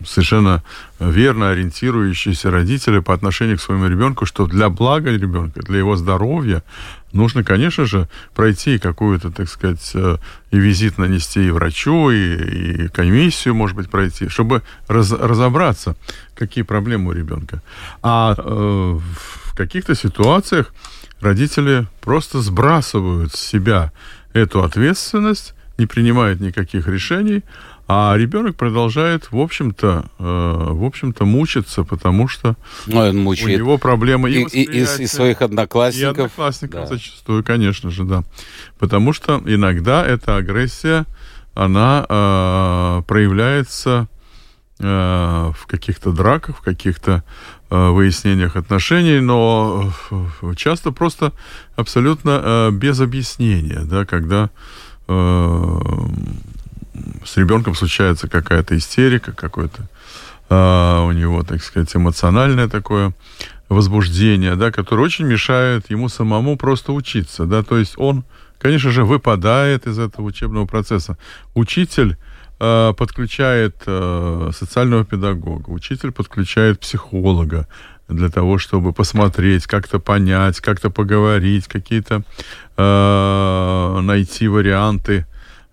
совершенно 0.04 0.62
верно 1.00 1.50
ориентирующиеся 1.50 2.50
родители 2.50 2.98
по 2.98 3.14
отношению 3.14 3.58
к 3.58 3.62
своему 3.62 3.86
ребенку, 3.88 4.26
что 4.26 4.46
для 4.46 4.68
блага 4.68 5.10
ребенка, 5.10 5.60
для 5.62 5.78
его 5.78 5.96
здоровья 5.96 6.62
нужно, 7.12 7.44
конечно 7.44 7.86
же, 7.86 8.08
пройти 8.34 8.78
какую-то, 8.78 9.30
так 9.30 9.48
сказать, 9.48 9.90
э, 9.94 10.18
и 10.50 10.58
визит 10.58 10.98
нанести 10.98 11.46
и 11.46 11.50
врачу, 11.50 12.10
и, 12.10 12.84
и 12.84 12.88
комиссию, 12.88 13.54
может 13.54 13.76
быть, 13.76 13.90
пройти, 13.90 14.28
чтобы 14.28 14.62
раз, 14.88 15.12
разобраться, 15.12 15.96
какие 16.34 16.62
проблемы 16.62 17.10
у 17.10 17.12
ребенка. 17.12 17.62
А 18.02 18.34
э, 18.36 18.42
в 18.42 19.56
каких-то 19.56 19.94
ситуациях 19.94 20.72
родители 21.20 21.86
просто 22.00 22.40
сбрасывают 22.40 23.34
с 23.34 23.40
себя 23.40 23.92
эту 24.32 24.62
ответственность, 24.62 25.54
не 25.78 25.86
принимают 25.86 26.40
никаких 26.40 26.86
решений, 26.88 27.42
а 27.88 28.16
ребенок 28.16 28.56
продолжает, 28.56 29.30
в 29.30 29.38
общем-то, 29.38 30.06
э, 30.18 30.22
в 30.72 30.84
общем-то, 30.84 31.24
мучиться, 31.24 31.84
потому 31.84 32.26
что 32.26 32.56
ну, 32.86 32.98
он 32.98 33.18
мучает. 33.18 33.48
у 33.48 33.62
него 33.62 33.78
проблемы 33.78 34.28
и, 34.30 34.42
и, 34.42 34.62
и, 34.62 34.82
и 34.82 35.06
своих 35.06 35.40
одноклассников. 35.40 36.18
И 36.18 36.22
одноклассников 36.22 36.80
да. 36.80 36.86
зачастую, 36.86 37.44
конечно 37.44 37.90
же, 37.90 38.02
да. 38.02 38.24
Потому 38.80 39.12
что 39.12 39.40
иногда 39.46 40.04
эта 40.04 40.36
агрессия, 40.36 41.06
она 41.54 42.04
э, 42.08 43.02
проявляется 43.06 44.08
э, 44.80 45.52
в 45.56 45.66
каких-то 45.68 46.10
драках, 46.10 46.58
в 46.58 46.62
каких-то 46.62 47.22
э, 47.70 47.90
выяснениях 47.90 48.56
отношений, 48.56 49.20
но 49.20 49.92
э, 50.10 50.54
часто 50.56 50.90
просто 50.90 51.32
абсолютно 51.76 52.40
э, 52.42 52.70
без 52.72 53.00
объяснения, 53.00 53.82
да, 53.84 54.04
когда 54.04 54.50
э, 55.06 55.78
с 57.24 57.36
ребенком 57.36 57.74
случается 57.74 58.28
какая-то 58.28 58.76
истерика, 58.76 59.32
какое-то 59.32 59.88
э, 60.48 61.06
у 61.06 61.12
него, 61.12 61.42
так 61.42 61.62
сказать, 61.62 61.94
эмоциональное 61.94 62.68
такое 62.68 63.12
возбуждение, 63.68 64.56
да, 64.56 64.70
которое 64.70 65.02
очень 65.02 65.26
мешает 65.26 65.90
ему 65.90 66.08
самому 66.08 66.56
просто 66.56 66.92
учиться, 66.92 67.46
да, 67.46 67.62
то 67.62 67.78
есть 67.78 67.94
он, 67.96 68.24
конечно 68.58 68.90
же, 68.90 69.04
выпадает 69.04 69.86
из 69.86 69.98
этого 69.98 70.26
учебного 70.26 70.66
процесса. 70.66 71.18
Учитель 71.54 72.16
э, 72.60 72.94
подключает 72.96 73.76
э, 73.86 74.50
социального 74.54 75.04
педагога, 75.04 75.70
учитель 75.70 76.12
подключает 76.12 76.80
психолога 76.80 77.66
для 78.08 78.28
того, 78.28 78.58
чтобы 78.58 78.92
посмотреть, 78.92 79.66
как-то 79.66 79.98
понять, 79.98 80.60
как-то 80.60 80.90
поговорить, 80.90 81.66
какие-то 81.66 82.22
э, 82.76 84.00
найти 84.00 84.46
варианты 84.46 85.26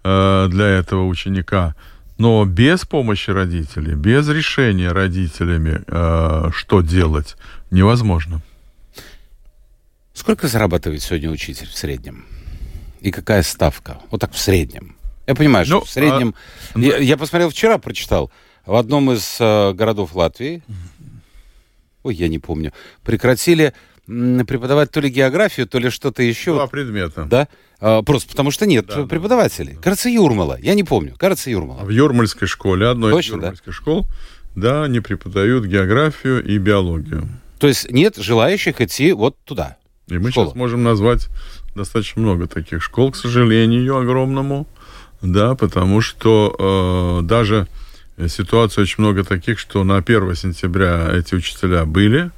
Э, 0.03 0.48
для 0.50 0.65
этого 0.65 1.05
ученика. 1.05 1.75
Но 2.17 2.45
без 2.45 2.86
помощи 2.86 3.31
родителей, 3.31 3.95
без 3.95 4.27
решения 4.27 4.91
родителями, 4.91 5.81
э, 5.88 6.50
что 6.53 6.81
делать, 6.81 7.38
невозможно. 7.72 8.41
Сколько 10.13 10.48
зарабатывает 10.48 11.01
сегодня 11.01 11.29
учитель 11.29 11.67
в 11.67 11.77
среднем? 11.77 12.25
И 13.00 13.12
какая 13.12 13.43
ставка? 13.43 13.98
Вот 14.12 14.22
так 14.22 14.33
в 14.33 14.38
среднем. 14.38 14.95
Я 15.25 15.36
понимаю, 15.36 15.65
что 15.65 15.75
ну, 15.75 15.86
в 15.86 15.89
среднем... 15.89 16.36
А... 16.74 16.79
Я, 16.79 16.98
я 16.98 17.17
посмотрел 17.17 17.50
вчера, 17.50 17.77
прочитал. 17.77 18.29
В 18.65 18.75
одном 18.75 19.12
из 19.12 19.38
э, 19.39 19.74
городов 19.74 20.15
Латвии, 20.15 20.62
ой, 22.03 22.15
я 22.15 22.27
не 22.27 22.39
помню, 22.39 22.74
прекратили 23.03 23.74
преподавать 24.05 24.91
то 24.91 25.00
ли 25.00 25.10
географию, 25.10 25.67
то 25.67 25.79
ли 25.79 25.89
что-то 25.89 26.24
еще. 26.24 26.53
Два 26.53 26.67
предмета. 26.67 27.25
Да? 27.25 27.48
А, 27.79 28.01
просто 28.01 28.29
потому 28.29 28.51
что 28.51 28.65
нет 28.65 28.86
да, 28.88 29.05
преподавателей. 29.05 29.74
Да. 29.75 29.81
Кажется, 29.81 30.10
Юрмала. 30.10 30.57
Я 30.62 30.74
не 30.74 30.83
помню. 30.83 31.15
Кажется, 31.17 31.50
Юрмала. 31.50 31.83
В 31.83 31.89
Юрмальской 31.89 32.48
школе, 32.48 32.88
одной 32.88 33.13
Точно, 33.13 33.36
из 33.36 33.36
юрмальских 33.36 33.65
да? 33.67 33.72
школ, 33.72 34.07
да, 34.55 34.83
они 34.83 35.00
преподают 35.00 35.65
географию 35.65 36.43
и 36.43 36.57
биологию. 36.57 37.27
То 37.60 37.67
есть 37.67 37.89
нет 37.91 38.17
желающих 38.17 38.81
идти 38.81 39.13
вот 39.13 39.38
туда. 39.45 39.77
И 40.07 40.17
мы 40.17 40.31
школу. 40.31 40.48
сейчас 40.48 40.55
можем 40.55 40.83
назвать 40.83 41.29
достаточно 41.75 42.22
много 42.22 42.48
таких 42.48 42.83
школ, 42.83 43.12
к 43.12 43.15
сожалению, 43.15 43.98
огромному. 43.98 44.67
Да, 45.22 45.55
потому 45.55 46.01
что 46.01 47.22
э, 47.22 47.25
даже 47.25 47.67
ситуация 48.27 48.81
очень 48.81 48.95
много 48.98 49.24
таких, 49.24 49.57
что 49.57 49.86
на 49.86 49.95
1 49.98 50.36
сентября 50.36 51.10
эти 51.13 51.33
учителя 51.36 51.86
были, 51.86 52.31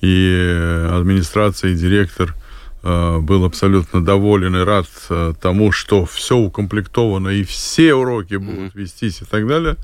и 0.00 0.86
администрация 0.90 1.70
и 1.72 1.74
директор 1.74 2.34
э, 2.82 3.18
был 3.18 3.44
абсолютно 3.44 4.04
доволен 4.04 4.56
и 4.56 4.64
рад 4.64 4.86
э, 5.10 5.34
тому, 5.40 5.72
что 5.72 6.06
все 6.06 6.36
укомплектовано 6.36 7.28
и 7.28 7.42
все 7.44 7.94
уроки 7.94 8.34
будут 8.36 8.74
вестись 8.74 9.20
и 9.22 9.24
так 9.24 9.46
далее. 9.46 9.76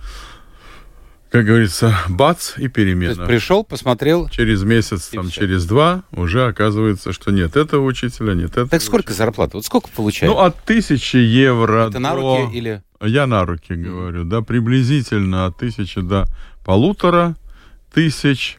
как 1.30 1.44
говорится, 1.44 1.94
бац 2.08 2.52
и 2.52 2.54
То 2.54 2.62
есть 2.62 2.74
перемена. 2.74 3.26
пришел, 3.26 3.62
посмотрел. 3.64 4.28
Через 4.30 4.62
месяц, 4.62 5.08
там, 5.08 5.28
всё. 5.28 5.40
через 5.42 5.66
два 5.66 6.04
уже 6.12 6.46
оказывается, 6.46 7.12
что 7.12 7.30
нет 7.30 7.56
этого 7.56 7.84
учителя, 7.84 8.32
нет 8.34 8.52
этого. 8.52 8.68
Так 8.68 8.80
сколько 8.80 9.10
учителя. 9.10 9.26
зарплата? 9.26 9.56
Вот 9.58 9.66
сколько 9.66 9.90
получает? 9.90 10.32
Ну, 10.32 10.40
от 10.40 10.56
тысячи 10.64 11.16
евро 11.18 11.88
Это 11.88 11.98
на 11.98 12.14
до- 12.14 12.16
руки 12.16 12.56
или... 12.56 12.82
Я 13.02 13.26
на 13.26 13.44
руки 13.44 13.74
говорю, 13.74 14.24
да, 14.24 14.40
приблизительно 14.40 15.44
от 15.46 15.58
тысячи 15.58 16.00
до 16.00 16.24
полутора 16.64 17.36
тысяч. 17.92 18.56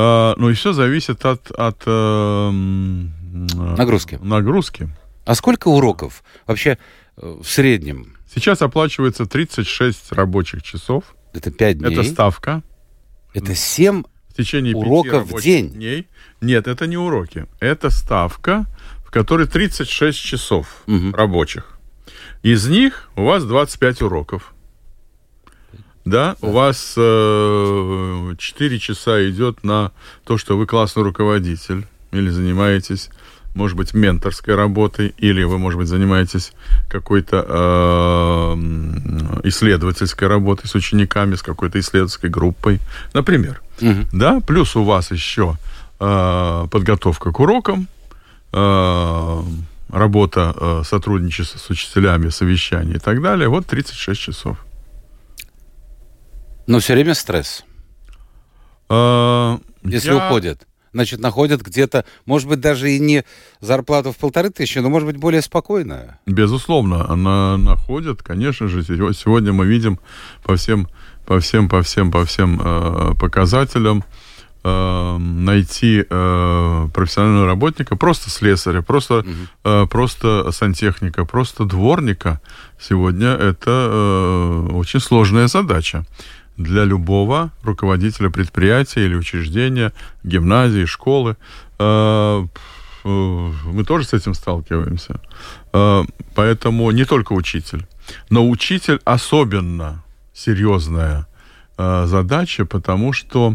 А, 0.00 0.34
ну 0.36 0.48
и 0.50 0.54
все 0.54 0.72
зависит 0.72 1.24
от, 1.24 1.50
от 1.50 1.82
э, 1.86 1.90
э, 1.90 2.52
Нагрузки. 3.76 4.18
нагрузки. 4.22 4.88
А 5.24 5.34
сколько 5.34 5.66
уроков 5.68 6.22
вообще 6.46 6.78
э, 7.16 7.36
в 7.42 7.48
среднем? 7.48 8.16
Сейчас 8.32 8.62
оплачивается 8.62 9.26
36 9.26 10.12
рабочих 10.12 10.62
часов. 10.62 11.02
Это 11.32 11.50
5 11.50 11.78
дней. 11.78 11.92
Это 11.92 12.04
ставка. 12.04 12.62
Это 13.34 13.54
7 13.56 14.04
В 14.28 14.34
течение 14.36 14.76
Уроков 14.76 15.32
в 15.32 15.42
день? 15.42 15.70
дней. 15.70 16.06
Нет, 16.40 16.68
это 16.68 16.86
не 16.86 16.96
уроки. 16.96 17.46
Это 17.58 17.90
ставка, 17.90 18.66
в 19.04 19.10
которой 19.10 19.48
36 19.48 20.16
часов 20.16 20.82
Мгм. 20.86 21.12
рабочих. 21.14 21.78
Из 22.44 22.68
них 22.68 23.10
у 23.16 23.24
вас 23.24 23.44
25 23.44 24.02
уроков. 24.02 24.54
Да, 26.08 26.36
у 26.40 26.52
вас 26.52 26.94
э, 26.96 28.34
4 28.38 28.78
часа 28.78 29.28
идет 29.28 29.62
на 29.62 29.92
то, 30.24 30.38
что 30.38 30.56
вы 30.56 30.66
классный 30.66 31.02
руководитель 31.02 31.86
или 32.12 32.30
занимаетесь, 32.30 33.10
может 33.54 33.76
быть, 33.76 33.92
менторской 33.92 34.54
работой, 34.54 35.14
или 35.18 35.42
вы, 35.42 35.58
может 35.58 35.78
быть, 35.78 35.88
занимаетесь 35.88 36.52
какой-то 36.88 37.44
э, 37.46 38.54
исследовательской 39.44 40.28
работой 40.28 40.66
с 40.66 40.74
учениками, 40.74 41.34
с 41.34 41.42
какой-то 41.42 41.78
исследовательской 41.78 42.30
группой, 42.30 42.80
например. 43.12 43.60
Мгм. 43.80 44.08
Да, 44.12 44.40
плюс 44.40 44.76
у 44.76 44.84
вас 44.84 45.10
еще 45.10 45.58
э, 46.00 46.66
подготовка 46.70 47.32
к 47.32 47.40
урокам, 47.40 47.86
э, 48.52 49.42
работа, 49.90 50.54
э, 50.56 50.82
сотрудничество 50.86 51.58
с 51.58 51.68
учителями, 51.68 52.30
совещания 52.30 52.94
и 52.94 52.98
так 52.98 53.20
далее. 53.20 53.48
Вот 53.48 53.66
36 53.66 54.18
часов. 54.20 54.56
Но 56.68 56.78
все 56.80 56.92
время 56.92 57.14
стресс. 57.14 57.64
Э, 58.90 59.58
Если 59.82 60.10
я- 60.12 60.16
уходят. 60.28 60.66
Значит, 60.92 61.20
находят 61.20 61.60
где-то, 61.62 62.04
может 62.24 62.48
быть, 62.48 62.60
даже 62.60 62.90
и 62.90 62.98
не 62.98 63.24
зарплату 63.60 64.12
в 64.12 64.16
полторы 64.16 64.50
тысячи, 64.50 64.78
но, 64.78 64.88
может 64.88 65.06
быть, 65.06 65.16
более 65.18 65.42
спокойную. 65.42 66.16
Безусловно, 66.26 67.08
она 67.10 67.56
находит, 67.58 68.22
конечно 68.22 68.68
же, 68.68 68.82
сего- 68.82 69.12
сегодня 69.12 69.52
мы 69.52 69.66
видим 69.66 69.98
по 70.44 70.56
всем, 70.56 70.88
по 71.26 71.40
всем, 71.40 71.68
по 71.68 71.82
всем, 71.82 72.10
по 72.10 72.24
всем 72.24 72.60
э, 72.62 73.14
показателям 73.20 74.02
э, 74.64 75.16
найти 75.18 76.04
э, 76.08 76.88
профессионального 76.94 77.46
работника, 77.46 77.96
просто 77.96 78.30
слесаря, 78.30 78.80
просто, 78.82 79.24
э, 79.64 79.86
просто 79.90 80.50
сантехника, 80.52 81.24
просто 81.26 81.64
дворника. 81.64 82.40
Сегодня 82.80 83.28
это 83.28 83.70
э, 83.70 84.68
очень 84.72 85.00
сложная 85.00 85.48
задача 85.48 86.04
для 86.58 86.84
любого 86.84 87.50
руководителя 87.62 88.30
предприятия 88.30 89.04
или 89.06 89.14
учреждения, 89.14 89.92
гимназии, 90.24 90.84
школы. 90.84 91.36
Э, 91.78 92.44
э, 93.04 93.08
Мы 93.08 93.84
тоже 93.84 94.04
с 94.04 94.12
этим 94.12 94.34
сталкиваемся. 94.34 95.20
Э, 95.72 96.02
Поэтому 96.34 96.90
не 96.90 97.04
только 97.04 97.32
учитель, 97.32 97.86
но 98.30 98.48
учитель 98.48 99.00
особенно 99.04 100.02
серьезная 100.34 101.26
задача, 101.76 102.64
потому 102.64 103.12
что 103.12 103.54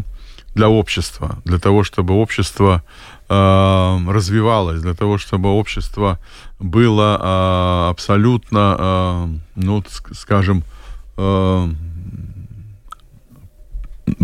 для 0.54 0.68
общества, 0.68 1.36
для 1.44 1.58
того, 1.58 1.82
чтобы 1.84 2.14
общество 2.14 2.82
развивалось, 3.28 4.80
для 4.80 4.94
того, 4.94 5.18
чтобы 5.18 5.48
общество 5.50 6.18
было 6.58 7.88
абсолютно, 7.90 9.28
ну, 9.56 9.78
ск- 9.80 10.14
скажем, 10.14 10.62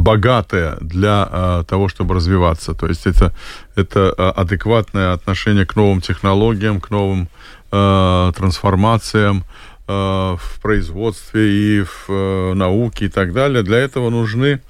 богатое 0.00 0.76
для 0.80 1.28
э, 1.30 1.64
того, 1.68 1.88
чтобы 1.88 2.14
развиваться. 2.14 2.74
То 2.74 2.86
есть 2.86 3.06
это, 3.06 3.32
это 3.76 4.14
э, 4.16 4.22
адекватное 4.40 5.12
отношение 5.12 5.66
к 5.66 5.76
новым 5.76 6.00
технологиям, 6.00 6.80
к 6.80 6.90
новым 6.90 7.28
э, 7.70 8.32
трансформациям 8.36 9.44
э, 9.86 9.92
в 9.92 10.60
производстве 10.60 11.80
и 11.80 11.82
в 11.82 12.06
э, 12.08 12.54
науке 12.54 13.06
и 13.06 13.08
так 13.08 13.32
далее. 13.32 13.62
Для 13.62 13.78
этого 13.78 14.10
нужны, 14.10 14.60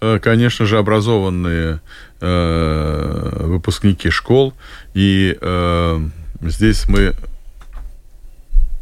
э, 0.00 0.18
конечно 0.20 0.66
же, 0.66 0.78
образованные 0.78 1.80
э, 2.20 3.42
выпускники 3.46 4.10
школ. 4.10 4.54
И 4.94 5.36
э, 5.40 6.00
здесь 6.42 6.88
мы, 6.88 7.14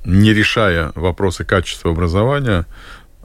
не 0.05 0.35
решая 0.35 0.93
вопросы 0.95 1.45
качества 1.45 1.91
образования, 1.91 2.67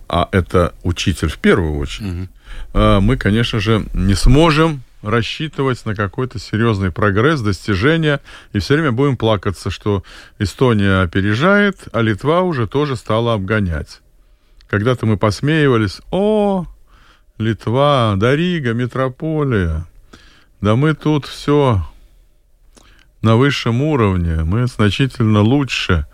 а 0.08 0.28
это 0.32 0.74
учитель 0.84 1.30
в 1.30 1.38
первую 1.38 1.78
очередь, 1.78 2.30
мы, 2.74 3.18
конечно 3.18 3.60
же, 3.60 3.86
не 3.94 4.14
сможем 4.14 4.82
рассчитывать 5.02 5.86
на 5.86 5.96
какой-то 5.96 6.40
серьезный 6.40 6.92
прогресс, 6.92 7.42
достижения, 7.42 8.20
и 8.54 8.60
все 8.60 8.76
время 8.76 8.92
будем 8.92 9.18
плакаться, 9.18 9.70
что 9.70 10.04
Эстония 10.40 11.02
опережает, 11.02 11.88
а 11.94 12.02
Литва 12.02 12.42
уже 12.42 12.68
тоже 12.68 12.96
стала 12.96 13.34
обгонять. 13.34 14.02
Когда-то 14.70 15.06
мы 15.06 15.18
посмеивались, 15.18 16.02
о, 16.12 16.66
Литва, 17.38 18.16
Дарига, 18.18 18.74
метрополия, 18.74 19.88
да 20.62 20.76
мы 20.76 20.94
тут 20.94 21.26
все 21.26 21.86
на 23.22 23.36
высшем 23.36 23.82
уровне, 23.82 24.44
мы 24.44 24.68
значительно 24.68 25.42
лучше, 25.42 26.06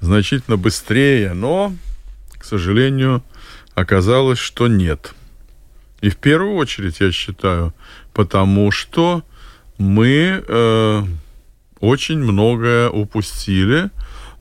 значительно 0.00 0.56
быстрее, 0.56 1.32
но, 1.32 1.72
к 2.36 2.44
сожалению, 2.44 3.22
оказалось, 3.74 4.38
что 4.38 4.68
нет. 4.68 5.14
И 6.02 6.10
в 6.10 6.16
первую 6.16 6.56
очередь, 6.56 7.00
я 7.00 7.12
считаю, 7.12 7.72
потому 8.12 8.72
что 8.72 9.22
мы 9.78 10.44
э, 10.46 11.02
очень 11.78 12.18
многое 12.18 12.90
упустили 12.90 13.88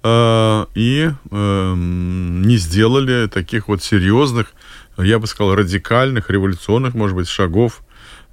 э, 0.04 0.66
и 0.74 1.12
э, 1.32 1.74
не 1.76 2.58
сделали 2.58 3.28
таких 3.28 3.68
вот 3.68 3.84
серьезных, 3.84 4.54
я 4.98 5.20
бы 5.20 5.28
сказал, 5.28 5.54
радикальных, 5.54 6.32
революционных, 6.32 6.96
может 6.96 7.16
быть, 7.16 7.28
шагов 7.28 7.84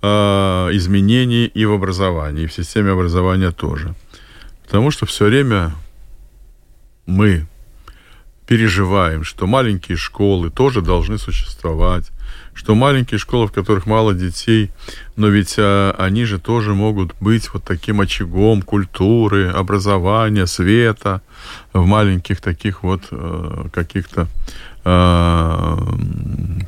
э, 0.01 0.09
изменений 0.73 1.45
и 1.45 1.67
в 1.67 1.73
образовании, 1.73 2.45
и 2.45 2.47
в 2.47 2.53
системе 2.55 2.93
образования 2.93 3.51
тоже. 3.51 3.95
Потому 4.65 4.91
что 4.91 5.05
все 5.05 5.27
время 5.27 5.75
мы 7.05 7.47
переживаем, 8.47 9.23
что 9.23 9.47
маленькие 9.47 9.99
школы 9.99 10.51
тоже 10.51 10.81
должны 10.81 11.19
существовать, 11.19 12.11
что 12.59 12.75
маленькие 12.75 13.19
школы, 13.19 13.47
в 13.47 13.53
которых 13.53 13.87
мало 13.87 14.15
детей, 14.15 14.73
но 15.15 15.29
ведь 15.29 15.55
а, 15.59 15.95
они 15.97 16.25
же 16.25 16.41
тоже 16.41 16.75
могут 16.75 17.15
быть 17.21 17.55
вот 17.55 17.63
таким 17.63 18.01
очагом 18.01 18.63
культуры, 18.63 19.49
образования, 19.49 20.45
света 20.49 21.23
в 21.73 21.87
маленьких 21.87 22.41
таких 22.41 22.83
вот 22.83 23.03
э, 23.13 23.67
каких-то 23.73 24.27
э, 24.85 25.77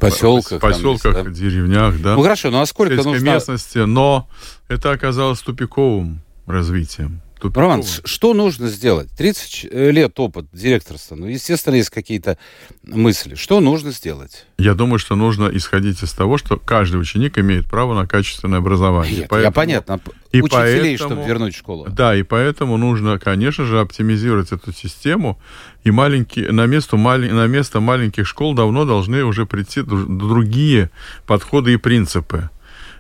Поселках, 0.00 0.61
там, 0.61 0.70
поселках, 0.70 1.16
если, 1.16 1.29
да. 1.29 1.31
деревнях, 1.31 2.00
да 2.00 2.14
Ну 2.14 2.22
хорошо, 2.22 2.50
ну 2.50 2.61
а 2.61 2.66
сколько 2.66 2.94
нужно... 2.94 3.24
местности, 3.24 3.79
но 3.79 4.29
это 4.68 4.92
оказалось 4.92 5.40
тупиковым 5.40 6.20
развитием. 6.46 7.20
Тупиковым. 7.40 7.70
Роман, 7.70 7.85
что 8.05 8.35
нужно 8.35 8.68
сделать? 8.68 9.09
30 9.16 9.50
ч- 9.50 9.68
э, 9.70 9.90
лет 9.90 10.18
опыт 10.20 10.46
директорства. 10.53 11.14
Ну, 11.16 11.26
естественно, 11.26 11.74
есть 11.74 11.90
какие-то 11.90 12.37
мысли. 12.85 13.35
Что 13.35 13.61
нужно 13.61 13.92
сделать? 13.92 14.46
Я 14.59 14.74
думаю, 14.74 14.98
что 14.98 15.16
нужно 15.16 15.50
исходить 15.53 16.03
из 16.03 16.12
того, 16.12 16.37
что 16.38 16.59
каждый 16.59 17.00
ученик 17.00 17.38
имеет 17.38 17.66
право 17.68 17.94
на 17.94 18.07
качественное 18.07 18.59
образование. 18.59 19.20
Нет, 19.20 19.29
Поэтому- 19.31 19.42
я 19.46 19.50
понятно. 19.50 20.00
и 20.33 20.42
Учителей, 20.42 20.96
поэтому- 20.96 20.96
чтобы 21.14 21.26
вернуть 21.29 21.55
школу. 21.57 21.87
Да, 21.88 22.14
и 22.14 22.22
поэтому 22.22 22.76
нужно, 22.76 23.18
конечно 23.18 23.64
же, 23.64 23.81
оптимизировать 23.81 24.53
эту 24.53 24.72
систему. 24.72 25.40
И 25.83 25.90
маленькие, 25.90 26.53
на, 26.53 26.66
место, 26.66 26.96
мали- 26.98 27.31
на 27.31 27.46
место 27.46 27.81
маленьких 27.81 28.26
школ 28.26 28.55
давно 28.55 28.85
должны 28.85 29.24
уже 29.24 29.46
прийти 29.46 29.81
дру- 29.81 30.07
другие 30.07 30.90
подходы 31.26 31.72
и 31.72 31.76
принципы. 31.79 32.50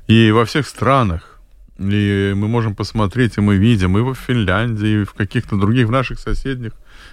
И 0.08 0.30
во 0.30 0.44
всех 0.46 0.66
странах. 0.66 1.29
И 1.90 2.32
мы 2.36 2.46
можем 2.48 2.74
посмотреть, 2.74 3.38
и 3.38 3.40
мы 3.40 3.56
видим, 3.56 3.96
и 3.96 4.02
в 4.02 4.14
Финляндии, 4.14 5.00
и 5.00 5.04
в 5.04 5.14
каких-то 5.14 5.56
других, 5.56 5.86
в 5.88 5.90
наших 5.90 6.18
соседних 6.20 6.72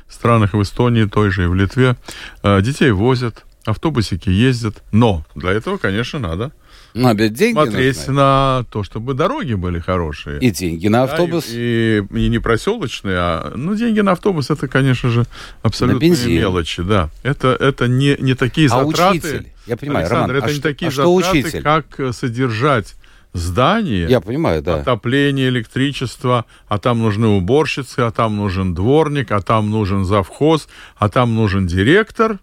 странах, 0.10 0.54
в 0.54 0.62
Эстонии 0.62 1.06
той 1.06 1.32
же, 1.32 1.46
и 1.46 1.48
в 1.48 1.54
Литве. 1.56 1.96
э, 2.44 2.62
Детей 2.62 2.92
возят, 2.92 3.46
автобусики 3.66 4.30
ездят. 4.30 4.84
Но 4.92 5.24
для 5.36 5.52
этого, 5.52 5.78
конечно, 5.78 6.20
надо 6.20 6.52
Но 6.94 7.10
опять 7.10 7.34
деньги 7.34 7.54
смотреть 7.54 7.98
нужны. 7.98 8.14
на 8.14 8.66
то, 8.70 8.84
чтобы 8.84 9.14
дороги 9.14 9.54
были 9.54 9.80
хорошие. 9.80 10.40
И 10.42 10.52
деньги 10.52 10.88
на 10.90 11.06
Да, 11.06 11.12
автобус. 11.14 11.46
и, 11.50 12.04
и- 12.12 12.26
и 12.26 12.28
не 12.30 12.40
проселочные, 12.40 13.16
а 13.18 13.54
ну, 13.56 13.74
деньги 13.76 14.02
на 14.02 14.12
автобус 14.14 14.50
это, 14.50 14.68
конечно 14.68 15.10
же, 15.10 15.26
абсолютно 15.62 16.06
мелочи, 16.28 16.82
да. 16.84 17.10
Это, 17.24 17.56
это 17.58 17.88
не, 17.88 18.18
не 18.20 18.34
такие 18.36 18.68
А 18.68 18.84
затраты. 18.86 19.18
учитель? 19.18 19.48
Я 19.66 19.78
понимаю, 19.78 20.00
Александр, 20.06 20.34
Роман, 20.34 20.38
это 20.38 20.46
а 20.48 20.50
не 20.50 20.54
что- 20.56 20.64
такие 20.64 20.88
а 20.90 20.92
затраты, 20.92 21.40
учитель? 21.40 21.62
как 21.64 21.86
э, 22.00 22.12
содержать 22.12 22.96
здание, 23.34 24.08
Я 24.10 24.22
понимаю, 24.22 24.62
да. 24.62 24.80
отопление, 24.82 25.50
электричество, 25.50 26.46
а 26.68 26.78
там 26.80 27.00
нужны 27.00 27.28
уборщицы, 27.28 28.00
а 28.00 28.12
там 28.12 28.36
нужен 28.36 28.74
дворник, 28.74 29.32
а 29.32 29.42
там 29.42 29.70
нужен 29.70 30.06
завхоз, 30.06 30.68
а 30.96 31.10
там 31.10 31.36
нужен 31.36 31.68
директор, 31.68 32.40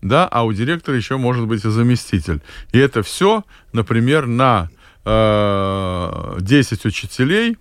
да, 0.00 0.26
а 0.26 0.44
у 0.44 0.52
директора 0.52 0.96
еще 0.96 1.16
может 1.16 1.46
быть 1.46 1.64
и 1.64 1.68
заместитель. 1.68 2.40
И 2.72 2.78
это 2.78 3.02
все, 3.02 3.44
например, 3.72 4.26
на 4.26 4.68
э, 5.04 6.36
10 6.40 6.84
учителей, 6.84 7.56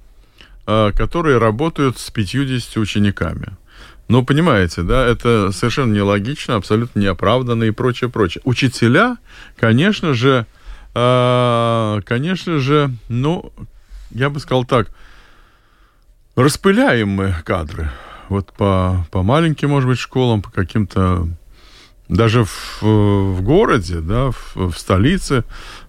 э, 0.65 0.91
которые 0.95 1.38
работают 1.38 2.00
с 2.00 2.10
50 2.10 2.78
учениками. 2.78 3.58
Ну, 4.08 4.26
понимаете, 4.26 4.82
да, 4.82 5.06
это 5.06 5.52
совершенно 5.54 5.93
нелогично, 5.93 6.56
абсолютно 6.56 7.00
неоправданно 7.00 7.63
и 7.63 7.71
прочее, 7.71 8.10
прочее. 8.10 8.41
Учителя, 8.43 9.17
конечно 9.58 10.13
же, 10.13 10.45
э, 10.93 12.01
конечно 12.06 12.60
же, 12.60 12.91
ну, 13.10 13.51
я 14.12 14.30
бы 14.30 14.39
сказал 14.39 14.65
так, 14.65 14.89
распыляем 16.36 17.10
мы 17.10 17.36
кадры. 17.45 17.89
Вот 18.30 18.51
по, 18.54 19.06
по 19.12 19.23
маленьким, 19.23 19.69
может 19.69 19.89
быть, 19.89 19.99
школам, 19.99 20.41
по 20.41 20.51
каким-то 20.51 21.27
даже 22.08 22.43
в, 22.43 22.82
в 22.82 23.41
городе, 23.41 24.01
да, 24.01 24.32
в, 24.32 24.71
в 24.71 24.77
столице, 24.77 25.45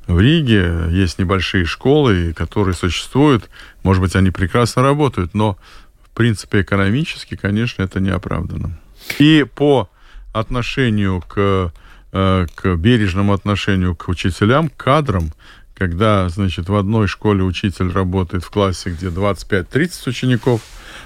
в 0.06 0.20
Риге 0.20 0.86
есть 0.90 1.18
небольшие 1.18 1.64
школы, 1.64 2.32
которые 2.32 2.74
существуют. 2.74 3.50
Может 3.82 4.02
быть, 4.02 4.16
они 4.16 4.30
прекрасно 4.30 4.82
работают, 4.82 5.34
но 5.34 5.58
в 6.04 6.10
принципе 6.10 6.60
экономически, 6.62 7.36
конечно, 7.36 7.82
это 7.82 8.00
неоправданно. 8.00 8.78
И 9.18 9.44
по 9.54 9.88
отношению 10.32 11.20
к, 11.22 11.72
э, 12.12 12.46
к 12.54 12.76
бережному 12.76 13.32
отношению 13.32 13.96
к 13.96 14.08
учителям, 14.08 14.68
к 14.68 14.76
кадрам, 14.76 15.32
когда, 15.74 16.28
значит, 16.28 16.68
в 16.68 16.76
одной 16.76 17.08
школе 17.08 17.42
учитель 17.42 17.90
работает 17.90 18.44
в 18.44 18.50
классе, 18.50 18.90
где 18.90 19.08
25-30 19.08 20.08
учеников, 20.08 20.60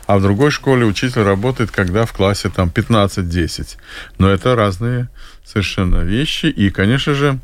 а 0.07 0.19
в 0.19 0.23
другой 0.23 0.51
школе 0.51 0.85
учитель 0.85 1.23
работает, 1.23 1.71
когда 1.71 2.05
в 2.05 2.13
классе 2.13 2.51
там 2.51 2.69
15-10. 2.69 3.77
Но 4.19 4.29
это 4.29 4.55
разные 4.55 5.09
совершенно 5.45 6.03
вещи. 6.03 6.47
И, 6.47 6.71
конечно 6.71 7.15
же, 7.15 7.39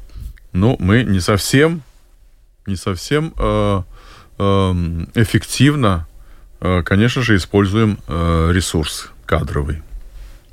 ну, 0.52 0.76
мы 0.78 1.04
не 1.04 1.20
совсем, 1.20 1.82
не 2.66 2.76
совсем 2.76 3.32
э, 3.38 3.82
э, 4.38 4.72
эффективно, 5.14 6.06
э, 6.60 6.82
конечно 6.82 7.22
же, 7.22 7.36
используем 7.36 7.98
э, 8.08 8.50
ресурс 8.52 9.10
кадровый, 9.24 9.82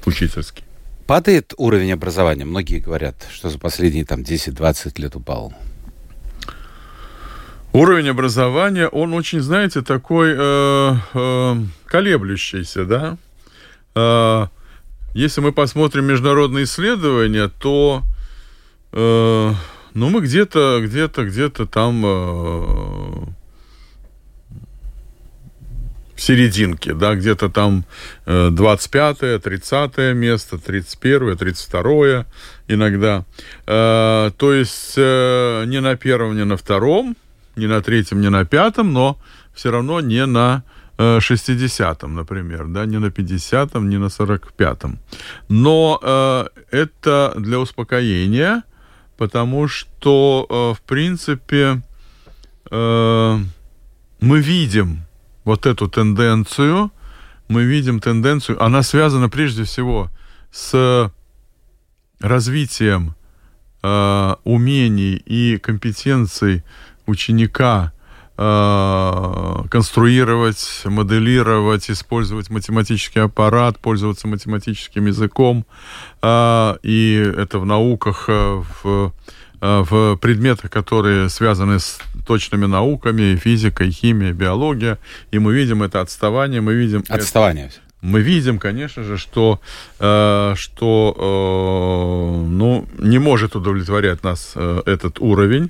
учительский. 0.05 0.63
Падает 1.09 1.55
уровень 1.57 1.91
образования. 1.91 2.45
Многие 2.45 2.77
говорят, 2.77 3.15
что 3.33 3.49
за 3.49 3.57
последние 3.57 4.05
там 4.05 4.21
10-20 4.21 5.01
лет 5.01 5.15
упал. 5.15 5.51
Уровень 7.73 8.09
образования, 8.09 8.87
он 8.87 9.15
очень, 9.15 9.39
знаете, 9.39 9.81
такой 9.81 10.35
э, 10.37 10.95
э, 11.15 11.55
колеблющийся, 11.87 12.85
да. 12.85 13.17
Э, 13.95 14.49
если 15.15 15.41
мы 15.41 15.51
посмотрим 15.51 16.05
международные 16.05 16.65
исследования, 16.65 17.47
то, 17.59 18.03
э, 18.91 19.53
ну, 19.95 20.09
мы 20.09 20.21
где-то, 20.21 20.79
где-то, 20.83 21.25
где-то 21.25 21.65
там 21.65 22.03
э, 22.05 23.25
серединке, 26.21 26.93
да, 26.93 27.15
где-то 27.15 27.49
там 27.49 27.85
э, 28.25 28.49
25 28.51 29.41
30 29.41 29.97
место, 30.15 30.57
31 30.57 31.37
32 31.37 32.25
иногда. 32.67 33.25
Э, 33.67 34.31
то 34.37 34.53
есть 34.53 34.93
э, 34.97 35.63
не 35.65 35.81
на 35.81 35.95
первом, 35.95 36.35
не 36.35 36.45
на 36.45 36.57
втором, 36.57 37.15
не 37.55 37.67
на 37.67 37.81
третьем, 37.81 38.21
не 38.21 38.29
на 38.29 38.45
пятом, 38.45 38.93
но 38.93 39.17
все 39.53 39.71
равно 39.71 40.01
не 40.01 40.25
на 40.25 40.63
э, 40.97 41.19
60-м, 41.19 42.15
например, 42.15 42.67
да, 42.67 42.85
не 42.85 42.99
на 42.99 43.07
50-м, 43.07 43.89
не 43.89 43.97
на 43.97 44.05
45-м. 44.05 44.99
Но 45.49 45.99
э, 46.01 46.45
это 46.71 47.33
для 47.37 47.59
успокоения, 47.59 48.63
потому 49.17 49.67
что, 49.67 50.45
э, 50.49 50.75
в 50.77 50.81
принципе, 50.81 51.81
э, 52.71 53.37
мы 54.21 54.41
видим 54.41 55.03
вот 55.49 55.65
эту 55.65 55.87
тенденцию, 55.87 56.91
мы 57.47 57.63
видим 57.63 57.99
тенденцию, 57.99 58.63
она 58.63 58.83
связана 58.83 59.29
прежде 59.29 59.63
всего 59.63 60.11
с 60.51 61.11
развитием 62.19 63.15
э, 63.81 64.35
умений 64.43 65.15
и 65.15 65.57
компетенций 65.57 66.63
ученика 67.07 67.93
э, 68.37 69.63
конструировать, 69.71 70.83
моделировать, 70.85 71.89
использовать 71.89 72.51
математический 72.51 73.23
аппарат, 73.23 73.79
пользоваться 73.79 74.27
математическим 74.27 75.07
языком. 75.07 75.65
Э, 76.21 76.77
и 76.83 77.15
это 77.37 77.57
в 77.57 77.65
науках, 77.65 78.25
э, 78.27 78.61
в, 78.83 79.13
в 79.61 80.15
предметах, 80.17 80.69
которые 80.71 81.29
связаны 81.29 81.79
с 81.79 81.99
точными 82.25 82.65
науками, 82.65 83.35
физикой, 83.35 83.91
химией, 83.91 84.33
биология. 84.33 84.97
И 85.31 85.39
мы 85.39 85.53
видим 85.53 85.83
это 85.83 86.01
отставание, 86.01 86.61
мы 86.61 86.73
видим... 86.73 86.99
это- 87.01 87.15
Отставание. 87.15 87.71
мы 88.01 88.21
видим, 88.21 88.59
конечно 88.59 89.03
же, 89.03 89.17
что, 89.17 89.59
э, 89.99 90.53
что 90.55 91.15
э, 91.17 92.49
ну, 92.49 92.87
не 92.99 93.19
может 93.19 93.55
удовлетворять 93.55 94.23
нас 94.23 94.53
э, 94.55 94.81
этот 94.85 95.19
уровень. 95.19 95.69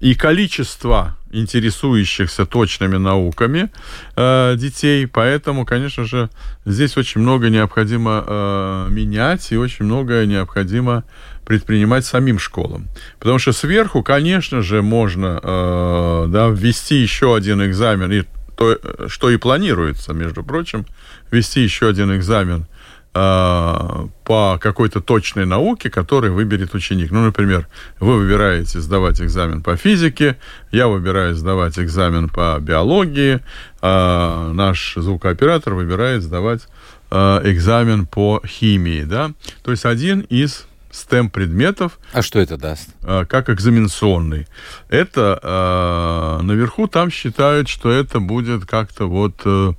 И 0.00 0.14
количество 0.14 1.14
интересующихся 1.30 2.46
точными 2.46 2.96
науками 2.96 3.68
э, 4.16 4.54
детей, 4.56 5.06
поэтому, 5.06 5.64
конечно 5.66 6.04
же, 6.04 6.28
здесь 6.64 6.96
очень 6.96 7.20
много 7.20 7.50
необходимо 7.50 8.24
э, 8.26 8.86
менять 8.90 9.52
и 9.52 9.56
очень 9.58 9.84
многое 9.84 10.26
необходимо 10.26 11.04
предпринимать 11.50 12.04
самим 12.04 12.38
школам. 12.38 12.86
Потому 13.18 13.40
что 13.40 13.50
сверху, 13.50 14.04
конечно 14.04 14.62
же, 14.62 14.82
можно 14.82 15.40
э, 15.42 16.26
да, 16.28 16.46
ввести 16.46 16.94
еще 16.94 17.34
один 17.34 17.60
экзамен, 17.66 18.12
и 18.12 18.22
то, 18.54 18.78
э, 18.80 19.08
что 19.08 19.30
и 19.30 19.36
планируется, 19.36 20.12
между 20.12 20.44
прочим, 20.44 20.86
ввести 21.32 21.60
еще 21.60 21.88
один 21.88 22.14
экзамен 22.14 22.66
э, 23.14 24.06
по 24.24 24.58
какой-то 24.60 25.00
точной 25.00 25.44
науке, 25.44 25.90
который 25.90 26.30
выберет 26.30 26.72
ученик. 26.74 27.10
Ну, 27.10 27.24
например, 27.24 27.66
вы 27.98 28.18
выбираете 28.18 28.78
сдавать 28.78 29.20
экзамен 29.20 29.60
по 29.60 29.74
физике, 29.74 30.36
я 30.70 30.86
выбираю 30.86 31.34
сдавать 31.34 31.80
экзамен 31.80 32.28
по 32.28 32.58
биологии, 32.60 33.40
а 33.82 34.52
наш 34.52 34.94
звукооператор 34.94 35.74
выбирает 35.74 36.22
сдавать 36.22 36.68
э, 37.10 37.40
экзамен 37.42 38.06
по 38.06 38.40
химии, 38.46 39.02
да. 39.02 39.32
То 39.64 39.72
есть 39.72 39.84
один 39.84 40.20
из 40.20 40.68
STEM 40.92 41.30
предметов, 41.30 41.98
А 42.12 42.22
что 42.22 42.38
это 42.40 42.56
даст? 42.56 42.88
э, 43.02 43.24
как 43.28 43.48
экзаменационный. 43.50 44.46
Это 44.88 45.38
э, 45.42 46.42
наверху 46.42 46.86
там 46.88 47.10
считают, 47.10 47.68
что 47.68 47.90
это 47.90 48.20
будет 48.20 48.66
как-то 48.66 49.06
вот 49.06 49.34
э, 49.44 49.72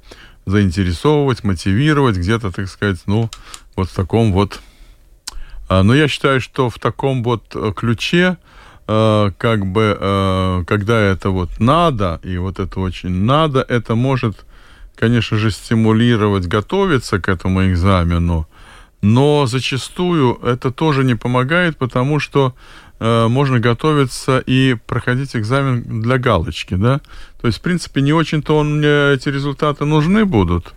заинтересовывать, 0.45 1.43
мотивировать, 1.43 2.17
где-то, 2.17 2.51
так 2.51 2.67
сказать, 2.67 2.99
ну, 3.05 3.29
вот 3.75 3.89
в 3.89 3.93
таком 3.95 4.31
вот... 4.33 4.59
А, 5.69 5.83
но 5.83 5.93
я 5.95 6.07
считаю, 6.07 6.41
что 6.41 6.69
в 6.69 6.79
таком 6.79 7.23
вот 7.23 7.43
э, 7.55 7.71
ключе, 7.75 8.37
э, 8.87 9.31
как 9.37 9.65
бы, 9.65 9.97
э, 9.99 10.63
когда 10.67 10.99
это 10.99 11.29
вот 11.29 11.59
надо, 11.59 12.19
и 12.23 12.37
вот 12.37 12.59
это 12.59 12.79
очень 12.79 13.09
надо, 13.23 13.61
это 13.61 13.95
может, 13.95 14.45
конечно 14.95 15.37
же, 15.37 15.51
стимулировать, 15.51 16.47
готовиться 16.47 17.19
к 17.19 17.29
этому 17.29 17.65
экзамену, 17.67 18.47
но 19.01 19.45
зачастую 19.45 20.39
это 20.43 20.71
тоже 20.71 21.03
не 21.03 21.15
помогает, 21.15 21.77
потому 21.77 22.19
что 22.19 22.53
э, 22.99 23.27
можно 23.27 23.59
готовиться 23.59 24.39
и 24.39 24.75
проходить 24.85 25.35
экзамен 25.35 26.01
для 26.01 26.17
галочки, 26.17 26.75
да. 26.75 27.01
То 27.41 27.47
есть, 27.47 27.59
в 27.59 27.61
принципе, 27.61 28.01
не 28.01 28.13
очень-то 28.13 28.57
он 28.57 28.77
мне 28.77 29.13
эти 29.13 29.29
результаты 29.29 29.85
нужны 29.85 30.25
будут, 30.25 30.73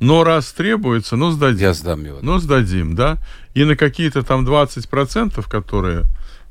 но 0.00 0.24
раз 0.24 0.52
требуется, 0.52 1.16
ну, 1.16 1.30
сдадим. 1.30 1.60
Я 1.60 1.74
сдам 1.74 2.04
его. 2.04 2.18
Ну, 2.22 2.38
сдадим, 2.38 2.94
да. 2.94 3.18
И 3.54 3.64
на 3.64 3.76
какие-то 3.76 4.22
там 4.22 4.46
20%, 4.46 5.48
которые 5.48 6.04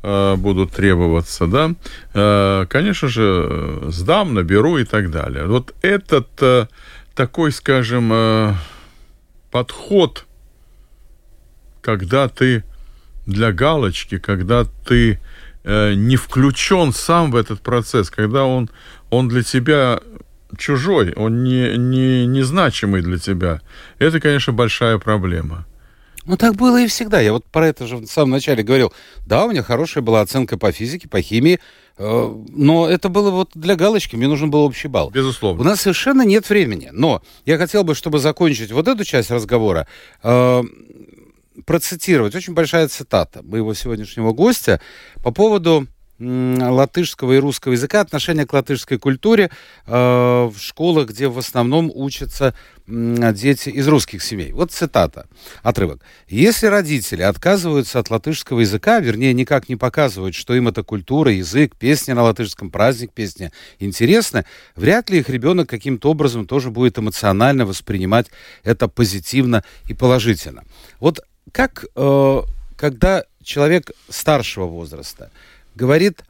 э, 0.03 0.35
будут 0.35 0.71
требоваться, 0.71 1.47
да, 1.47 1.71
э, 2.13 2.65
конечно 2.69 3.07
же, 3.07 3.83
сдам, 3.87 4.33
наберу 4.33 4.77
и 4.77 4.83
так 4.83 5.09
далее. 5.09 5.45
Вот 5.45 5.73
этот 5.81 6.27
э, 6.41 6.67
такой, 7.15 7.51
скажем, 7.51 8.11
э, 8.13 8.53
подход, 9.49 10.26
когда 11.87 12.27
ты 12.27 12.65
для 13.25 13.53
галочки, 13.53 14.17
когда 14.17 14.65
ты 14.85 15.21
э, 15.63 15.93
не 15.93 16.17
включен 16.17 16.91
сам 16.91 17.31
в 17.31 17.37
этот 17.37 17.61
процесс, 17.61 18.09
когда 18.09 18.43
он, 18.43 18.69
он 19.09 19.29
для 19.29 19.41
тебя 19.41 20.01
чужой, 20.57 21.13
он 21.13 21.45
не, 21.45 21.77
не, 21.77 22.25
незначимый 22.25 23.01
для 23.01 23.17
тебя, 23.19 23.61
это, 23.99 24.19
конечно, 24.19 24.51
большая 24.51 24.97
проблема. 24.97 25.65
Ну, 26.25 26.35
так 26.35 26.55
было 26.55 26.81
и 26.81 26.87
всегда. 26.87 27.21
Я 27.21 27.31
вот 27.31 27.45
про 27.45 27.69
это 27.69 27.87
же 27.87 27.95
в 27.95 28.07
самом 28.07 28.31
начале 28.31 28.63
говорил. 28.63 28.91
Да, 29.25 29.45
у 29.45 29.49
меня 29.49 29.63
хорошая 29.63 30.03
была 30.03 30.19
оценка 30.19 30.57
по 30.57 30.73
физике, 30.73 31.07
по 31.07 31.21
химии, 31.21 31.61
э, 31.97 32.35
но 32.49 32.89
это 32.89 33.07
было 33.07 33.31
вот 33.31 33.51
для 33.55 33.77
галочки, 33.77 34.17
мне 34.17 34.27
нужен 34.27 34.51
был 34.51 34.59
общий 34.63 34.89
балл. 34.89 35.09
Безусловно. 35.09 35.61
У 35.61 35.63
нас 35.63 35.79
совершенно 35.79 36.23
нет 36.23 36.49
времени. 36.49 36.89
Но 36.91 37.21
я 37.45 37.57
хотел 37.57 37.85
бы, 37.85 37.95
чтобы 37.95 38.19
закончить 38.19 38.73
вот 38.73 38.89
эту 38.89 39.05
часть 39.05 39.31
разговора, 39.31 39.87
э, 40.21 40.63
процитировать. 41.65 42.35
Очень 42.35 42.53
большая 42.53 42.87
цитата 42.87 43.41
моего 43.43 43.73
сегодняшнего 43.73 44.31
гостя 44.31 44.81
по 45.23 45.31
поводу 45.31 45.87
латышского 46.19 47.33
и 47.33 47.37
русского 47.37 47.73
языка, 47.73 48.01
отношение 48.01 48.45
к 48.45 48.53
латышской 48.53 48.97
культуре 48.97 49.51
э, 49.85 49.91
в 49.91 50.55
школах, 50.57 51.09
где 51.09 51.27
в 51.27 51.37
основном 51.37 51.91
учатся 51.93 52.55
э, 52.87 53.33
дети 53.33 53.69
из 53.69 53.87
русских 53.87 54.23
семей. 54.23 54.51
Вот 54.51 54.71
цитата, 54.71 55.27
отрывок. 55.61 56.01
«Если 56.27 56.65
родители 56.67 57.21
отказываются 57.21 57.99
от 57.99 58.09
латышского 58.09 58.61
языка, 58.61 58.99
вернее, 58.99 59.33
никак 59.33 59.69
не 59.69 59.75
показывают, 59.75 60.33
что 60.33 60.55
им 60.55 60.67
эта 60.67 60.81
культура, 60.81 61.31
язык, 61.31 61.75
песня 61.75 62.15
на 62.15 62.23
латышском, 62.23 62.71
праздник, 62.71 63.11
песня 63.13 63.51
интересны, 63.77 64.45
вряд 64.75 65.11
ли 65.11 65.19
их 65.19 65.29
ребенок 65.29 65.69
каким-то 65.69 66.09
образом 66.09 66.47
тоже 66.47 66.71
будет 66.71 66.97
эмоционально 66.97 67.65
воспринимать 67.67 68.27
это 68.63 68.87
позитивно 68.87 69.63
и 69.87 69.93
положительно». 69.93 70.63
Вот 70.99 71.19
как, 71.51 71.85
э, 71.95 72.41
когда 72.75 73.23
человек 73.43 73.91
старшего 74.09 74.65
возраста 74.65 75.31
говорит, 75.75 76.23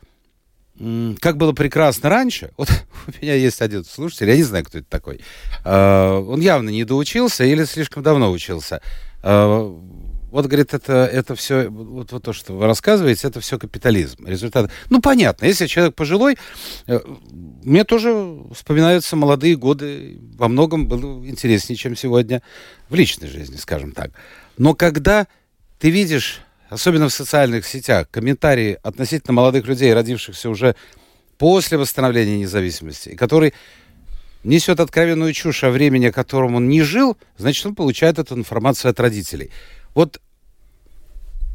как 1.20 1.38
было 1.38 1.54
прекрасно 1.54 2.10
раньше. 2.10 2.52
Вот 2.58 2.70
у 2.70 3.22
меня 3.22 3.36
есть 3.36 3.62
один 3.62 3.86
слушатель, 3.86 4.30
я 4.30 4.36
не 4.36 4.44
знаю, 4.44 4.66
кто 4.66 4.80
это 4.80 4.88
такой. 4.90 5.22
Э, 5.64 6.18
он 6.18 6.42
явно 6.42 6.70
не 6.70 6.84
доучился 6.84 7.46
или 7.46 7.64
слишком 7.64 8.04
давно 8.04 8.32
учился. 8.32 8.82
Э, 9.24 9.74
вот, 10.30 10.46
говорит, 10.46 10.74
это, 10.74 11.06
это 11.06 11.36
все, 11.36 11.70
вот, 11.70 12.12
вот 12.12 12.24
то, 12.24 12.34
что 12.34 12.54
вы 12.54 12.66
рассказываете, 12.66 13.28
это 13.28 13.40
все 13.40 13.58
капитализм. 13.58 14.28
Результат. 14.28 14.70
Ну, 14.90 15.00
понятно, 15.02 15.46
если 15.46 15.68
человек 15.68 15.96
пожилой, 15.96 16.38
э, 16.86 17.00
мне 17.64 17.86
тоже 17.86 18.38
вспоминаются 18.54 19.16
молодые 19.16 19.56
годы, 19.56 20.20
во 20.38 20.50
многом 20.50 20.88
было 20.88 21.26
интереснее, 21.26 21.78
чем 21.78 21.96
сегодня 21.96 22.42
в 22.90 22.96
личной 22.96 23.30
жизни, 23.30 23.56
скажем 23.56 23.94
так. 23.94 24.12
Но 24.58 24.74
когда 24.74 25.28
ты 25.80 25.90
видишь 25.90 26.42
особенно 26.70 27.10
в 27.10 27.14
социальных 27.14 27.66
сетях, 27.66 28.10
комментарии 28.10 28.78
относительно 28.84 29.34
молодых 29.34 29.68
людей, 29.68 29.94
родившихся 29.94 30.50
уже 30.50 30.76
после 31.38 31.78
восстановления 31.78 32.38
независимости, 32.38 33.10
и 33.10 33.16
который 33.16 33.54
несет 34.44 34.80
откровенную 34.80 35.34
чушь 35.34 35.64
о 35.64 35.70
времени, 35.70 36.08
о 36.08 36.12
котором 36.12 36.56
он 36.56 36.68
не 36.68 36.82
жил, 36.82 37.18
значит, 37.38 37.66
он 37.66 37.76
получает 37.76 38.20
эту 38.20 38.36
информацию 38.36 38.92
от 38.92 39.00
родителей. 39.00 39.52
Вот, 39.94 40.20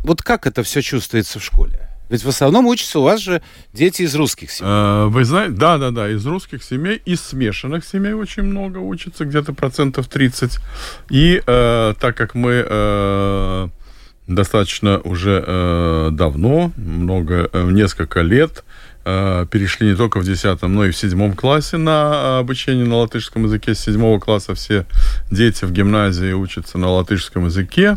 вот 0.02 0.22
как 0.22 0.46
это 0.46 0.62
все 0.62 0.82
чувствуется 0.82 1.38
в 1.38 1.44
школе? 1.44 1.91
Ведь 2.12 2.24
в 2.24 2.28
основном 2.28 2.66
учатся 2.66 2.98
у 2.98 3.04
вас 3.04 3.22
же 3.22 3.40
дети 3.72 4.02
из 4.02 4.14
русских 4.14 4.50
семей. 4.50 4.70
А, 4.70 5.06
вы 5.06 5.24
знаете, 5.24 5.54
да, 5.54 5.78
да, 5.78 5.90
да, 5.90 6.10
из 6.10 6.26
русских 6.26 6.62
семей, 6.62 7.00
из 7.06 7.22
смешанных 7.22 7.86
семей 7.86 8.12
очень 8.12 8.42
много 8.42 8.76
учатся, 8.76 9.24
где-то 9.24 9.54
процентов 9.54 10.08
30. 10.08 10.58
И 11.08 11.42
э, 11.46 11.94
так 11.98 12.14
как 12.14 12.34
мы 12.34 12.66
э, 12.68 13.68
достаточно 14.26 14.98
уже 14.98 15.42
э, 15.46 16.10
давно, 16.12 16.72
много, 16.76 17.48
э, 17.50 17.70
несколько 17.70 18.20
лет, 18.20 18.62
э, 19.06 19.46
перешли 19.50 19.88
не 19.88 19.96
только 19.96 20.18
в 20.18 20.24
10, 20.26 20.60
но 20.64 20.84
и 20.84 20.90
в 20.90 20.96
7 20.98 21.34
классе 21.34 21.78
на 21.78 22.40
обучение 22.40 22.84
на 22.84 22.96
латышском 22.96 23.44
языке. 23.44 23.74
С 23.74 23.80
7 23.84 24.20
класса 24.20 24.54
все 24.54 24.84
дети 25.30 25.64
в 25.64 25.72
гимназии 25.72 26.34
учатся 26.34 26.76
на 26.76 26.90
латышском 26.90 27.46
языке, 27.46 27.96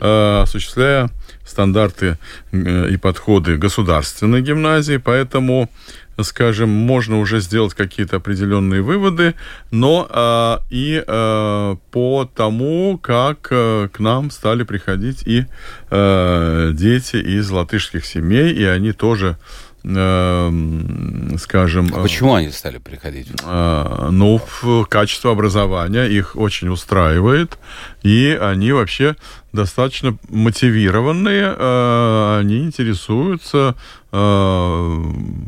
э, 0.00 0.40
осуществляя 0.44 1.10
стандарты 1.50 2.18
э, 2.52 2.90
и 2.90 2.96
подходы 2.96 3.56
государственной 3.56 4.42
гимназии, 4.42 4.96
поэтому 4.96 5.68
скажем, 6.22 6.68
можно 6.68 7.18
уже 7.18 7.40
сделать 7.40 7.74
какие-то 7.74 8.16
определенные 8.16 8.82
выводы, 8.82 9.34
но 9.70 10.06
э, 10.08 10.58
и 10.70 11.02
э, 11.06 11.76
по 11.90 12.30
тому, 12.34 12.98
как 12.98 13.48
э, 13.50 13.88
к 13.92 13.98
нам 14.00 14.30
стали 14.30 14.64
приходить 14.64 15.22
и 15.26 15.46
э, 15.90 16.70
дети 16.74 17.16
из 17.16 17.50
латышских 17.50 18.04
семей, 18.04 18.52
и 18.52 18.64
они 18.64 18.92
тоже 18.92 19.38
скажем... 19.82 21.90
А 21.94 22.02
почему 22.02 22.34
они 22.34 22.50
стали 22.50 22.78
приходить? 22.78 23.28
Э, 23.44 24.08
ну, 24.10 24.40
качество 24.88 25.32
образования 25.32 26.04
их 26.04 26.36
очень 26.36 26.68
устраивает, 26.68 27.58
и 28.02 28.38
они 28.40 28.72
вообще 28.72 29.16
достаточно 29.52 30.16
мотивированные, 30.28 31.54
э, 31.56 32.38
они 32.40 32.64
интересуются 32.64 33.74
э, 34.12 35.04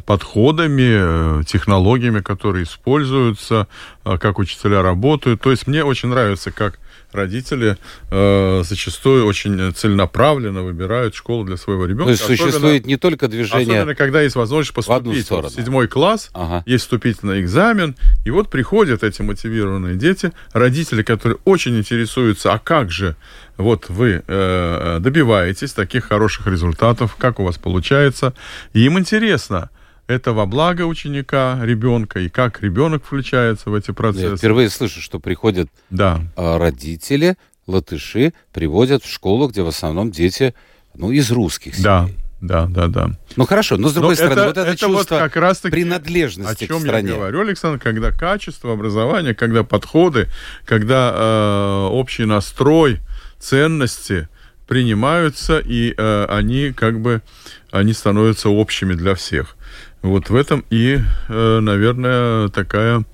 подходами, 0.07 1.41
э, 1.41 1.45
технологиями, 1.47 2.21
которые 2.21 2.65
используются, 2.65 3.69
как 4.05 4.39
учителя 4.39 4.83
работают. 4.83 5.41
То 5.41 5.51
есть 5.51 5.67
мне 5.67 5.85
очень 5.85 6.09
нравится, 6.09 6.51
как 6.51 6.79
родители 7.15 7.77
э, 8.11 8.63
зачастую 8.65 9.27
очень 9.27 9.73
целенаправленно 9.75 10.63
выбирают 10.63 11.15
школу 11.15 11.45
для 11.45 11.57
своего 11.57 11.87
ребенка. 11.87 12.05
То 12.05 12.11
есть 12.11 12.25
существует 12.25 12.87
не 12.87 12.97
только 12.97 13.29
движение... 13.29 13.79
Особенно, 13.79 13.95
когда 13.95 14.23
есть 14.23 14.37
возможность 14.37 14.75
поступить 14.75 15.29
в, 15.29 15.43
в 15.43 15.51
седьмой 15.51 15.89
класс, 15.89 16.31
ага. 16.33 16.63
есть 16.67 16.85
вступительный 16.85 17.41
экзамен, 17.41 17.97
и 18.25 18.31
вот 18.31 18.51
приходят 18.51 19.03
эти 19.03 19.23
мотивированные 19.23 19.97
дети, 19.97 20.33
родители, 20.53 21.03
которые 21.03 21.39
очень 21.45 21.77
интересуются, 21.79 22.53
а 22.53 22.59
как 22.59 22.91
же 22.91 23.17
вот 23.57 23.89
вы 23.89 24.23
э, 24.27 24.99
добиваетесь 25.01 25.73
таких 25.73 26.07
хороших 26.07 26.47
результатов, 26.47 27.17
как 27.17 27.39
у 27.41 27.45
вас 27.45 27.59
получается, 27.59 28.35
и 28.73 28.85
им 28.85 28.99
интересно, 28.99 29.71
это 30.13 30.33
во 30.33 30.47
благо 30.47 30.83
ученика, 30.83 31.59
ребенка, 31.63 32.21
и 32.21 32.29
как 32.29 32.63
ребенок 32.63 33.05
включается 33.05 33.71
в 33.71 33.75
эти 33.75 33.91
процессы. 33.91 34.27
Я 34.27 34.37
впервые 34.37 34.71
слышу, 34.71 35.01
что 35.01 35.19
приходят 35.19 35.69
да. 35.91 36.21
А, 36.37 36.59
родители, 36.59 37.37
латыши, 37.67 38.33
приводят 38.53 39.05
в 39.05 39.11
школу, 39.11 39.49
где 39.49 39.63
в 39.63 39.69
основном 39.69 40.11
дети 40.11 40.55
ну, 40.95 41.11
из 41.11 41.31
русских 41.31 41.75
семей. 41.75 41.85
Да. 41.85 42.09
Да, 42.41 42.67
да, 42.67 42.89
да. 42.89 43.11
Ну 43.37 43.47
хорошо, 43.47 43.77
но 43.77 43.89
с 43.89 43.93
другой 43.93 44.11
но 44.11 44.15
стороны, 44.17 44.33
это, 44.33 44.47
вот 44.47 44.59
это, 44.59 44.71
это 44.71 44.77
чувство 44.77 45.15
вот 45.15 45.23
как 45.23 45.37
раз 45.37 45.61
таки, 45.61 45.77
принадлежности 45.77 46.65
о 46.65 46.67
чем 46.67 46.79
к 46.79 46.81
стране. 46.81 47.11
я 47.11 47.15
говорю, 47.15 47.43
Александр, 47.43 47.79
когда 47.79 48.11
качество 48.11 48.73
образования, 48.73 49.33
когда 49.33 49.63
подходы, 49.63 50.27
когда 50.65 51.13
э, 51.15 51.89
общий 51.93 52.25
настрой, 52.25 52.99
ценности 53.39 54.29
принимаются, 54.67 55.61
и 55.61 55.95
э, 55.97 56.27
они 56.29 56.73
как 56.73 56.99
бы 57.01 57.23
они 57.71 57.93
становятся 57.93 58.49
общими 58.49 58.95
для 58.95 59.15
всех. 59.15 59.57
Вот 60.03 60.31
в 60.31 60.37
этом 60.37 60.65
и, 60.69 60.99
э, 61.29 61.61
наверное, 61.61 62.49
такая 62.49 63.05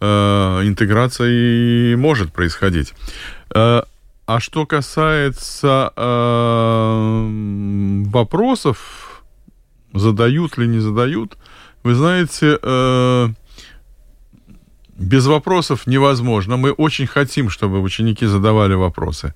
э, 0.00 0.06
интеграция 0.64 1.28
и 1.28 1.94
может 1.94 2.32
происходить. 2.32 2.94
Э, 3.54 3.82
а 4.24 4.40
что 4.40 4.64
касается 4.66 5.92
вопросов, 8.10 9.22
задают 9.92 10.56
ли 10.56 10.66
не 10.68 10.78
задают, 10.78 11.36
вы 11.82 11.94
знаете, 11.94 12.56
без 15.02 15.26
вопросов 15.26 15.86
невозможно. 15.86 16.56
Мы 16.56 16.70
очень 16.70 17.06
хотим, 17.06 17.50
чтобы 17.50 17.80
ученики 17.80 18.26
задавали 18.26 18.74
вопросы. 18.74 19.34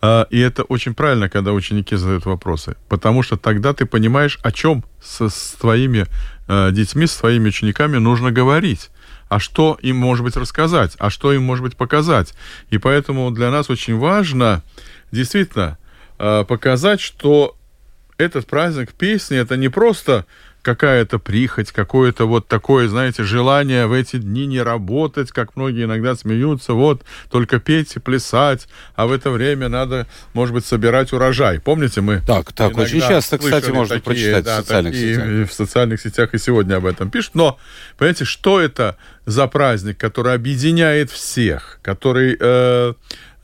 А, 0.00 0.26
и 0.30 0.38
это 0.38 0.62
очень 0.62 0.94
правильно, 0.94 1.28
когда 1.28 1.52
ученики 1.52 1.96
задают 1.96 2.26
вопросы. 2.26 2.76
Потому 2.88 3.22
что 3.22 3.36
тогда 3.36 3.72
ты 3.72 3.86
понимаешь, 3.86 4.38
о 4.42 4.52
чем 4.52 4.84
со, 5.02 5.28
с 5.28 5.56
твоими 5.60 6.06
э, 6.48 6.70
детьми, 6.72 7.06
с 7.06 7.16
твоими 7.16 7.48
учениками 7.48 7.96
нужно 7.96 8.30
говорить. 8.30 8.90
А 9.28 9.40
что 9.40 9.78
им, 9.82 9.96
может 9.96 10.24
быть, 10.24 10.36
рассказать, 10.36 10.94
а 10.98 11.10
что 11.10 11.32
им, 11.32 11.42
может 11.42 11.64
быть, 11.64 11.76
показать. 11.76 12.34
И 12.70 12.78
поэтому 12.78 13.30
для 13.30 13.50
нас 13.50 13.70
очень 13.70 13.96
важно 13.96 14.62
действительно 15.12 15.78
э, 16.18 16.44
показать, 16.46 17.00
что 17.00 17.56
этот 18.18 18.46
праздник 18.46 18.92
песни 18.92 19.36
это 19.36 19.56
не 19.56 19.68
просто 19.68 20.26
какая-то 20.66 21.20
прихоть, 21.20 21.70
какое-то 21.70 22.26
вот 22.26 22.48
такое, 22.48 22.88
знаете, 22.88 23.22
желание 23.22 23.86
в 23.86 23.92
эти 23.92 24.16
дни 24.16 24.46
не 24.46 24.60
работать, 24.60 25.30
как 25.30 25.54
многие 25.54 25.84
иногда 25.84 26.16
смеются, 26.16 26.72
вот, 26.72 27.02
только 27.30 27.60
петь 27.60 27.94
и 27.94 28.00
плясать, 28.00 28.66
а 28.96 29.06
в 29.06 29.12
это 29.12 29.30
время 29.30 29.68
надо, 29.68 30.08
может 30.34 30.52
быть, 30.52 30.66
собирать 30.66 31.12
урожай. 31.12 31.60
Помните, 31.60 32.00
мы 32.00 32.20
Так, 32.26 32.52
так, 32.52 32.76
очень 32.76 33.00
часто, 33.00 33.38
кстати, 33.38 33.70
можно 33.70 34.00
такие, 34.00 34.02
прочитать 34.02 34.44
да, 34.44 34.56
в 34.56 34.60
социальных 34.62 34.92
такие, 34.92 35.14
сетях. 35.14 35.50
В 35.50 35.52
социальных 35.52 36.00
сетях 36.00 36.34
и 36.34 36.38
сегодня 36.38 36.74
об 36.74 36.86
этом 36.86 37.10
пишут. 37.10 37.36
Но, 37.36 37.58
понимаете, 37.96 38.24
что 38.24 38.60
это 38.60 38.96
за 39.24 39.46
праздник, 39.46 39.98
который 39.98 40.34
объединяет 40.34 41.12
всех, 41.12 41.78
который... 41.82 42.36
Э, 42.40 42.94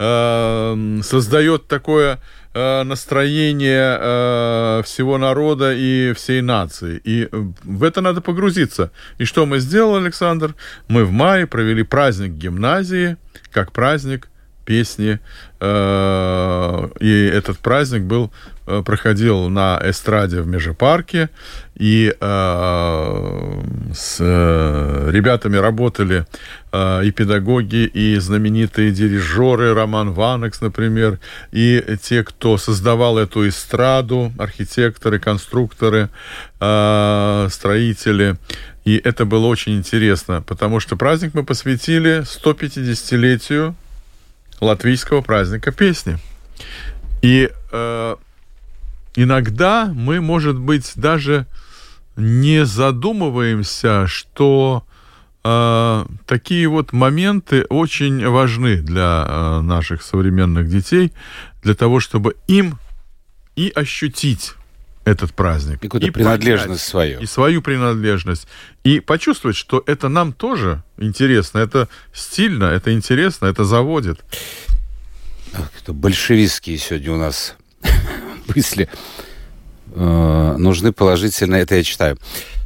э, 0.01 1.01
создает 1.05 1.69
такое 1.69 2.19
э, 2.55 2.83
настроение 2.83 3.99
э, 4.01 4.83
всего 4.85 5.19
народа 5.19 5.73
и 5.75 6.13
всей 6.15 6.43
нации. 6.43 7.01
И 7.05 7.29
в 7.33 7.83
это 7.83 8.01
надо 8.01 8.21
погрузиться. 8.21 8.91
И 9.19 9.25
что 9.25 9.47
мы 9.47 9.59
сделали, 9.59 10.05
Александр? 10.05 10.55
Мы 10.89 11.05
в 11.05 11.13
мае 11.13 11.47
провели 11.47 11.83
праздник 11.83 12.33
гимназии, 12.33 13.17
как 13.51 13.73
праздник 13.73 14.29
песни. 14.65 15.19
Э, 15.61 16.89
и 17.01 17.31
этот 17.33 17.59
праздник 17.59 18.03
был 18.03 18.27
э, 18.27 18.52
проходил 18.65 19.49
на 19.49 19.81
эстраде 19.85 20.41
в 20.41 20.47
Межепарке, 20.47 21.31
и 21.75 22.15
э, 22.19 23.63
с 23.95 24.21
ребятами 24.21 25.57
работали 25.57 26.27
и 26.75 27.13
педагоги, 27.15 27.85
и 27.85 28.17
знаменитые 28.17 28.93
дирижеры, 28.93 29.75
Роман 29.75 30.13
Ванекс, 30.13 30.63
например, 30.63 31.19
и 31.51 31.85
те, 32.01 32.25
кто 32.25 32.57
создавал 32.57 33.19
эту 33.19 33.47
эстраду, 33.47 34.33
архитекторы, 34.39 35.19
конструкторы, 35.19 36.09
строители. 36.57 38.37
И 38.85 38.97
это 38.97 39.27
было 39.27 39.47
очень 39.47 39.77
интересно, 39.77 40.43
потому 40.47 40.81
что 40.81 40.97
праздник 40.97 41.35
мы 41.35 41.45
посвятили 41.45 42.23
150-летию 42.23 43.75
латвийского 44.61 45.21
праздника 45.21 45.73
песни. 45.73 46.19
И 47.21 47.51
э, 47.73 48.17
иногда 49.15 49.91
мы, 49.95 50.21
может 50.21 50.59
быть, 50.59 50.93
даже 50.95 51.47
не 52.17 52.65
задумываемся, 52.65 54.07
что 54.07 54.85
э, 55.45 56.05
такие 56.27 56.69
вот 56.69 56.93
моменты 56.93 57.65
очень 57.65 58.27
важны 58.27 58.77
для 58.77 59.27
э, 59.27 59.61
наших 59.61 60.03
современных 60.03 60.69
детей, 60.69 61.13
для 61.63 61.75
того, 61.75 62.01
чтобы 62.01 62.37
им 62.49 62.79
и 63.57 63.73
ощутить 63.75 64.55
этот 65.05 65.35
праздник. 65.35 65.79
И 65.79 65.89
какую-то 65.89 66.13
принадлежность 66.13 66.85
свою. 66.85 67.21
И 67.21 67.27
свою 67.27 67.61
принадлежность. 67.61 68.47
И 68.85 69.01
почувствовать, 69.01 69.57
что 69.57 69.83
это 69.87 70.09
нам 70.09 70.33
тоже 70.33 70.83
интересно, 70.97 71.59
это 71.59 71.89
стильно, 72.13 72.65
это 72.65 72.93
интересно, 72.93 73.47
это 73.47 73.65
заводит. 73.65 74.25
Кто 75.79 75.93
большевистские 75.93 76.79
сегодня 76.79 77.13
у 77.13 77.17
нас 77.17 77.57
мысли. 78.55 78.89
Э, 79.95 80.55
нужны 80.59 80.93
положительные, 80.93 81.63
это 81.63 81.77
я 81.77 81.83
читаю, 81.83 82.19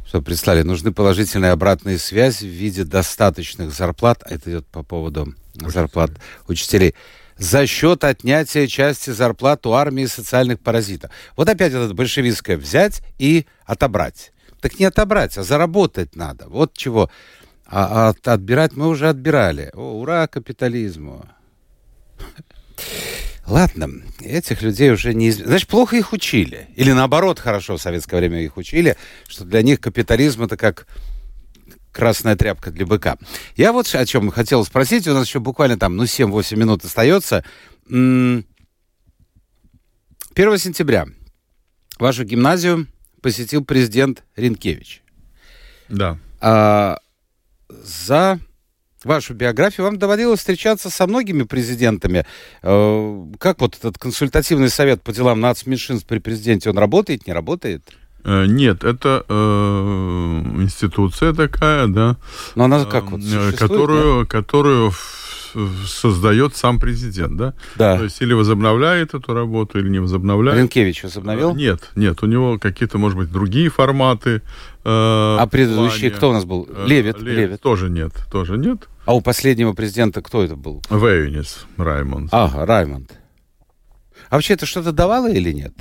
что 0.07 0.21
прислали, 0.21 0.61
нужны 0.61 0.91
положительные 0.91 1.51
обратные 1.51 1.97
связи 1.97 2.45
в 2.45 2.49
виде 2.49 2.83
достаточных 2.83 3.73
зарплат, 3.73 4.23
это 4.25 4.49
идет 4.49 4.67
по 4.67 4.83
поводу 4.83 5.33
зарплат 5.55 6.11
учителей 6.47 6.95
за 7.37 7.67
счет 7.67 8.03
отнятия 8.03 8.67
части 8.67 9.11
зарплат 9.11 9.65
у 9.65 9.73
армии 9.73 10.05
социальных 10.05 10.59
паразитов. 10.59 11.11
Вот 11.35 11.47
опять 11.49 11.73
это 11.73 11.93
большевистское 11.93 12.57
взять 12.57 13.01
и 13.19 13.45
отобрать. 13.65 14.33
Так 14.61 14.79
не 14.79 14.85
отобрать, 14.85 15.37
а 15.37 15.43
заработать 15.43 16.15
надо. 16.15 16.47
Вот 16.47 16.73
чего. 16.73 17.11
А, 17.67 18.13
а 18.25 18.33
отбирать 18.33 18.75
мы 18.75 18.87
уже 18.87 19.09
отбирали. 19.09 19.69
О, 19.73 19.99
ура 19.99 20.27
капитализму. 20.27 21.25
Ладно, 23.47 23.89
этих 24.19 24.61
людей 24.61 24.91
уже 24.91 25.13
не... 25.13 25.31
Значит, 25.31 25.69
плохо 25.69 25.95
их 25.95 26.11
учили. 26.11 26.67
Или 26.75 26.91
наоборот, 26.91 27.39
хорошо 27.39 27.77
в 27.77 27.81
советское 27.81 28.17
время 28.17 28.43
их 28.43 28.57
учили, 28.57 28.97
что 29.25 29.45
для 29.45 29.61
них 29.61 29.79
капитализм 29.79 30.43
это 30.43 30.57
как 30.57 30.85
красная 31.93 32.35
тряпка 32.35 32.71
для 32.71 32.85
быка. 32.85 33.17
Я 33.55 33.71
вот 33.71 33.87
о 33.95 34.05
чем 34.05 34.31
хотел 34.31 34.65
спросить. 34.65 35.07
У 35.07 35.13
нас 35.13 35.27
еще 35.27 35.39
буквально 35.39 35.79
там, 35.79 35.95
ну, 35.95 36.03
7-8 36.03 36.57
минут 36.57 36.83
остается. 36.83 37.45
1 37.87 38.43
сентября 40.35 41.07
вашу 41.97 42.25
гимназию 42.25 42.87
посетил 43.21 43.63
президент 43.63 44.25
Ринкевич. 44.35 45.01
Да. 45.87 46.19
А, 46.41 46.99
за 47.69 48.39
вашу 49.07 49.33
биографию 49.33 49.85
вам 49.85 49.97
доводилось 49.97 50.39
встречаться 50.39 50.89
со 50.89 51.07
многими 51.07 51.43
президентами. 51.43 52.25
Э, 52.61 53.25
как 53.39 53.61
вот 53.61 53.75
этот 53.75 53.97
консультативный 53.97 54.69
совет 54.69 55.01
по 55.01 55.11
делам 55.11 55.39
нацменьшинств 55.39 56.07
при 56.07 56.19
президенте, 56.19 56.69
он 56.69 56.77
работает, 56.77 57.25
не 57.25 57.33
работает? 57.33 57.83
Э, 58.23 58.45
нет, 58.45 58.83
это 58.83 59.25
э, 59.27 60.41
институция 60.57 61.33
такая, 61.33 61.87
да. 61.87 62.17
Но 62.55 62.65
она 62.65 62.85
как 62.85 63.11
вот 63.11 63.21
э, 63.23 63.53
которую, 63.53 64.23
да? 64.23 64.29
которую 64.29 64.91
создает 65.85 66.55
сам 66.55 66.79
президент, 66.79 67.37
да? 67.37 67.53
Да. 67.75 67.97
То 67.97 68.03
есть 68.03 68.21
или 68.21 68.33
возобновляет 68.33 69.13
эту 69.13 69.33
работу, 69.33 69.79
или 69.79 69.89
не 69.89 69.99
возобновляет. 69.99 70.59
Ренкевич 70.59 71.03
возобновил? 71.03 71.55
Нет, 71.55 71.89
нет, 71.95 72.21
у 72.21 72.25
него 72.25 72.59
какие-то, 72.59 72.97
может 72.97 73.17
быть, 73.17 73.31
другие 73.31 73.69
форматы. 73.69 74.41
Э, 74.83 75.37
а 75.39 75.47
предыдущий 75.47 76.09
кто 76.09 76.29
у 76.29 76.33
нас 76.33 76.45
был? 76.45 76.67
Левит, 76.85 77.19
Левит. 77.21 77.37
Левит. 77.37 77.61
Тоже 77.61 77.89
нет, 77.89 78.11
тоже 78.31 78.57
нет. 78.57 78.87
А 79.07 79.13
у 79.15 79.21
последнего 79.21 79.71
президента 79.71 80.21
кто 80.21 80.43
это 80.43 80.57
был? 80.57 80.83
Вейнис, 80.89 81.65
Раймонд. 81.77 82.27
Ага, 82.33 82.65
Раймонд. 82.65 83.17
А 84.29 84.35
вообще 84.35 84.55
это 84.55 84.65
что-то 84.65 84.91
давало 84.91 85.31
или 85.31 85.53
нет? 85.53 85.71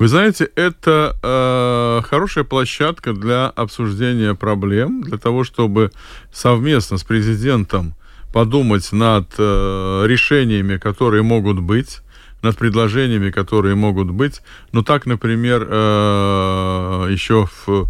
Вы 0.00 0.08
знаете, 0.08 0.50
это 0.56 1.16
э, 1.22 2.00
хорошая 2.04 2.42
площадка 2.42 3.12
для 3.12 3.46
обсуждения 3.46 4.34
проблем, 4.34 5.02
для 5.02 5.18
того, 5.18 5.44
чтобы 5.44 5.92
совместно 6.32 6.98
с 6.98 7.04
президентом 7.04 7.94
подумать 8.32 8.90
над 8.90 9.28
э, 9.38 10.04
решениями, 10.08 10.78
которые 10.78 11.22
могут 11.22 11.60
быть, 11.60 12.00
над 12.42 12.56
предложениями, 12.56 13.30
которые 13.30 13.76
могут 13.76 14.10
быть. 14.10 14.42
Ну 14.72 14.82
так, 14.82 15.06
например, 15.06 15.64
э, 15.70 17.06
еще 17.08 17.48
в 17.66 17.86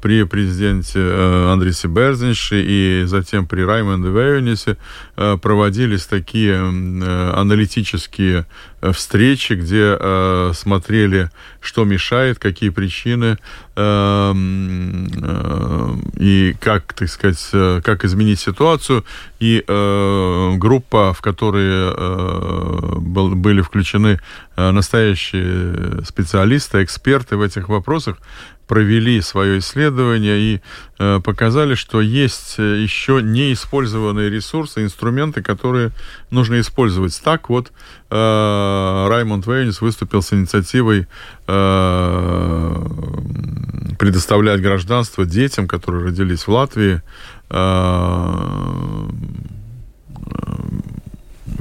при 0.00 0.24
президенте 0.24 0.98
э, 0.98 1.52
Андрисе 1.52 1.88
Берзинше 1.88 2.62
и 2.62 3.04
затем 3.06 3.46
при 3.46 3.62
Раймонде 3.62 4.08
Вейонисе 4.08 4.76
э, 5.16 5.36
проводились 5.40 6.06
такие 6.06 6.58
аналитические 6.58 8.46
встречи, 8.92 9.52
где 9.52 9.96
смотрели, 10.54 11.30
что 11.60 11.84
мешает, 11.84 12.40
какие 12.40 12.70
причины 12.70 13.38
и 16.18 16.56
как, 16.60 16.92
так 16.92 17.08
сказать, 17.08 17.82
как 17.84 18.04
изменить 18.04 18.40
ситуацию. 18.40 19.04
И 19.38 19.62
группа, 20.58 21.12
в 21.12 21.20
которой 21.20 21.94
были 22.98 23.60
включены 23.60 24.18
настоящие 24.56 26.04
специалисты, 26.04 26.82
эксперты 26.82 27.36
в 27.36 27.42
этих 27.42 27.68
вопросах, 27.68 28.16
провели 28.72 29.20
свое 29.20 29.58
исследование 29.58 30.38
и 30.40 30.60
э, 30.98 31.20
показали, 31.22 31.74
что 31.74 32.00
есть 32.00 32.54
э, 32.56 32.80
еще 32.82 33.20
неиспользованные 33.22 34.30
ресурсы, 34.30 34.82
инструменты, 34.82 35.42
которые 35.42 35.90
нужно 36.30 36.58
использовать. 36.58 37.20
Так 37.22 37.50
вот, 37.50 37.70
э, 38.08 39.06
Раймонд 39.10 39.46
Вейнис 39.46 39.82
выступил 39.82 40.22
с 40.22 40.32
инициативой 40.32 41.06
э, 41.48 42.86
предоставлять 43.98 44.62
гражданство 44.62 45.26
детям, 45.26 45.68
которые 45.68 46.06
родились 46.06 46.46
в 46.46 46.48
Латвии, 46.48 47.02
э, 47.50 48.32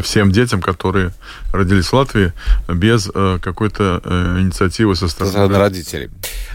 всем 0.02 0.32
детям, 0.32 0.62
которые 0.62 1.12
родились 1.52 1.86
в 1.86 1.94
Латвии, 1.94 2.34
без 2.68 3.10
э, 3.14 3.40
какой-то 3.42 4.02
э, 4.04 4.38
инициативы 4.40 4.96
со 4.96 5.08
стороны 5.08 5.58
родителей. 5.58 6.10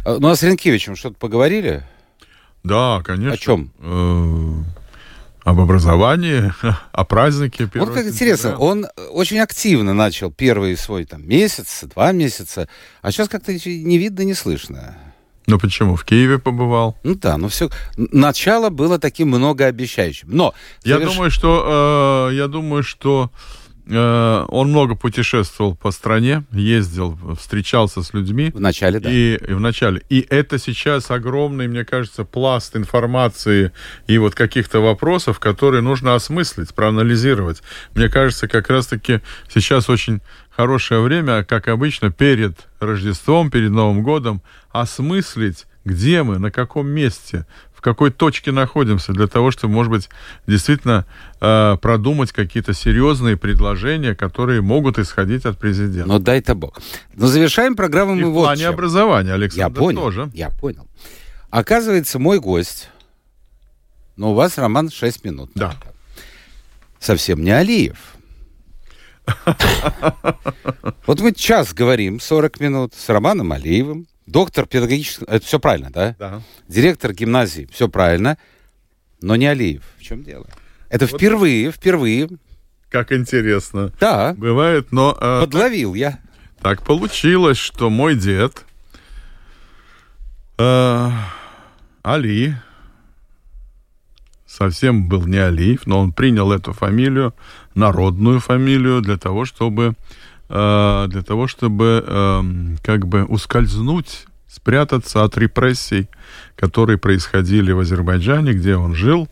А, 0.05 0.19
ну, 0.19 0.29
а 0.29 0.37
с 0.37 0.43
Ренкевичем 0.43 0.97
что-то 0.97 1.17
поговорили? 1.17 1.83
Да, 2.65 3.01
конечно. 3.05 3.35
О 3.35 3.37
чем? 3.37 3.71
Э, 3.81 4.63
об 5.45 5.61
образовании, 5.61 6.53
о 6.93 7.05
празднике. 7.05 7.71
Вот 7.75 7.95
как 7.95 8.07
интересно, 8.07 8.59
он 8.59 8.87
очень 9.13 9.39
активно 9.39 9.95
начал 9.95 10.33
первый 10.33 10.77
свой 10.77 11.05
там 11.05 11.27
месяц, 11.27 11.85
два 11.85 12.11
месяца, 12.11 12.69
а 13.01 13.13
сейчас 13.13 13.29
как-то 13.29 13.53
не 13.53 13.99
видно, 13.99 14.23
не 14.23 14.35
слышно. 14.35 14.97
Ну 15.47 15.59
почему? 15.59 15.95
В 15.97 16.05
Киеве 16.05 16.39
побывал. 16.39 16.99
Ну 17.05 17.15
да, 17.15 17.37
ну 17.37 17.49
все. 17.49 17.71
Начало 17.97 18.69
было 18.69 18.99
таким 18.99 19.29
многообещающим. 19.29 20.29
Но 20.31 20.55
я 20.85 20.99
думаю, 20.99 21.31
что 21.31 22.29
э, 22.31 22.35
я 22.35 22.49
думаю, 22.49 22.83
что 22.83 23.31
э, 23.87 24.45
он 24.49 24.71
много 24.71 24.97
путешествовал 24.97 25.77
по 25.77 25.93
стране, 25.93 26.45
ездил, 26.51 27.17
встречался 27.39 28.03
с 28.03 28.13
людьми. 28.13 28.51
В 28.53 28.61
начале, 28.61 28.99
да. 28.99 29.09
И, 29.09 29.37
и 29.37 29.53
в 29.53 29.61
начале. 29.61 30.03
И 30.09 30.27
это 30.29 30.59
сейчас 30.59 31.13
огромный, 31.13 31.69
мне 31.69 31.85
кажется, 31.85 32.25
пласт 32.25 32.75
информации 32.75 33.71
и 34.09 34.19
вот 34.19 34.35
каких-то 34.35 34.81
вопросов, 34.81 35.39
которые 35.39 35.81
нужно 35.81 36.17
осмыслить, 36.17 36.75
проанализировать. 36.75 37.63
Мне 37.95 38.09
кажется, 38.09 38.49
как 38.49 38.69
раз-таки 38.69 39.21
сейчас 39.49 39.89
очень 39.89 40.21
хорошее 40.57 41.01
время, 41.03 41.45
как 41.45 41.69
обычно, 41.69 42.11
перед 42.11 42.67
Рождеством, 42.81 43.51
перед 43.51 43.71
Новым 43.71 44.03
годом, 44.03 44.41
осмыслить, 44.71 45.67
где 45.85 46.23
мы, 46.23 46.39
на 46.39 46.51
каком 46.51 46.89
месте, 46.89 47.47
в 47.75 47.83
какой 47.83 48.11
точке 48.11 48.53
находимся 48.53 49.13
для 49.13 49.27
того, 49.27 49.51
чтобы, 49.51 49.75
может 49.75 49.93
быть, 49.93 50.09
действительно 50.47 51.05
э, 51.41 51.77
продумать 51.81 52.33
какие-то 52.33 52.73
серьезные 52.73 53.37
предложения, 53.37 54.15
которые 54.15 54.63
могут 54.63 54.99
исходить 54.99 55.45
от 55.45 55.59
президента. 55.59 56.09
Ну, 56.09 56.19
дай-то 56.19 56.55
бог. 56.55 56.81
Но 57.15 57.27
завершаем 57.27 57.77
программу 57.77 58.15
И 58.17 58.23
мы 58.23 58.31
в 58.31 58.33
вот 58.33 58.45
плане 58.45 58.63
чем. 58.63 58.73
образования, 58.73 59.35
Александр, 59.35 59.79
Я 59.79 59.85
понял, 59.85 60.01
тоже. 60.01 60.31
я 60.35 60.51
понял. 60.51 60.89
Оказывается, 61.51 62.19
мой 62.19 62.41
гость, 62.41 62.89
но 64.17 64.33
у 64.33 64.35
вас, 64.35 64.57
Роман, 64.59 64.91
6 64.91 65.25
минут. 65.25 65.51
Да. 65.55 65.75
Совсем 66.99 67.43
не 67.45 67.51
Алиев. 67.51 67.99
Вот 71.07 71.21
мы 71.21 71.33
час 71.33 71.73
говорим, 71.73 72.21
40 72.21 72.61
минут, 72.61 72.95
с 72.95 73.09
Романом 73.09 73.53
Алиевым, 73.53 74.07
доктор 74.27 74.67
педагогического... 74.67 75.27
Это 75.31 75.45
все 75.45 75.59
правильно, 75.61 75.91
да? 75.91 76.17
Да. 76.19 76.43
Директор 76.69 77.13
гимназии, 77.13 77.69
все 77.73 77.89
правильно, 77.89 78.39
но 79.21 79.37
не 79.37 79.47
Алиев. 79.47 79.83
В 79.99 80.03
чем 80.03 80.23
дело? 80.25 80.47
Это 80.89 81.07
Вот- 81.07 81.17
впервые, 81.17 81.71
впервые, 81.71 82.29
Как 82.89 83.13
интересно. 83.13 83.93
да, 84.01 84.35
Бывает, 84.35 84.91
но 84.93 85.17
э, 85.21 85.41
подловил 85.43 85.95
я. 85.95 86.19
так 86.61 86.83
получилось, 86.83 87.59
что 87.59 87.89
мой 87.91 88.15
дед 88.17 88.65
э, 90.59 91.11
Али 92.03 92.55
совсем 94.47 95.09
был 95.09 95.27
не 95.27 95.39
Алиев, 95.39 95.87
но 95.87 96.01
он 96.01 96.13
принял 96.13 96.51
эту 96.53 96.73
фамилию, 96.73 97.35
народную 97.77 98.41
фамилию, 98.41 99.01
для 99.03 99.17
того, 99.17 99.45
чтобы 99.45 99.95
э, 100.49 101.07
для 101.09 101.23
того, 101.23 101.47
чтобы 101.47 102.05
эм, 102.07 102.79
как 102.83 103.07
бы 103.07 103.25
ускользнуть, 103.25 104.27
спрятаться 104.49 105.23
от 105.23 105.37
репрессий, 105.37 106.09
которые 106.57 106.99
происходили 106.99 107.73
в 107.73 107.81
Азербайджане, 107.81 108.53
где 108.53 108.77
он 108.77 108.95
жил. 108.95 109.29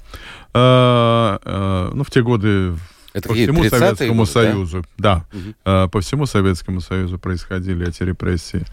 Э, 0.53 1.39
э, 1.45 1.91
ну, 1.95 2.05
в 2.05 2.11
те 2.11 2.23
годы 2.23 2.75
Это 3.15 3.29
по 3.29 3.35
всему 3.35 3.63
30-е 3.63 3.71
Советскому 3.71 4.25
годы, 4.25 4.33
да? 4.35 4.41
Союзу, 4.43 4.85
да, 4.99 5.25
Мгм. 5.33 5.55
Э, 5.65 5.89
по 5.89 6.01
всему 6.01 6.27
Советскому 6.27 6.81
Союзу 6.81 7.19
происходили 7.19 7.89
эти 7.89 8.03
репрессии, 8.03 8.65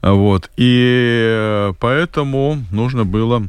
А, 0.00 0.12
вот, 0.12 0.50
и 0.56 1.26
э, 1.28 1.72
поэтому 1.78 2.64
нужно 2.70 3.04
было 3.04 3.42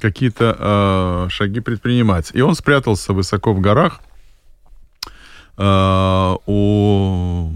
какие-то 0.00 0.56
э, 0.58 1.30
шаги 1.30 1.60
предпринимать. 1.60 2.30
И 2.34 2.40
он 2.40 2.54
спрятался 2.54 3.12
высоко 3.12 3.52
в 3.52 3.60
горах 3.60 4.00
э, 5.62 6.36
у 6.46 7.50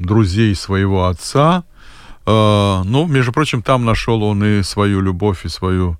друзей 0.00 0.54
своего 0.54 1.06
отца. 1.06 1.64
Э, 2.26 2.82
ну, 2.84 3.06
между 3.06 3.32
прочим, 3.32 3.62
там 3.62 3.84
нашел 3.84 4.22
он 4.22 4.42
и 4.44 4.62
свою 4.62 5.00
любовь, 5.00 5.44
и 5.44 5.48
свою 5.48 5.98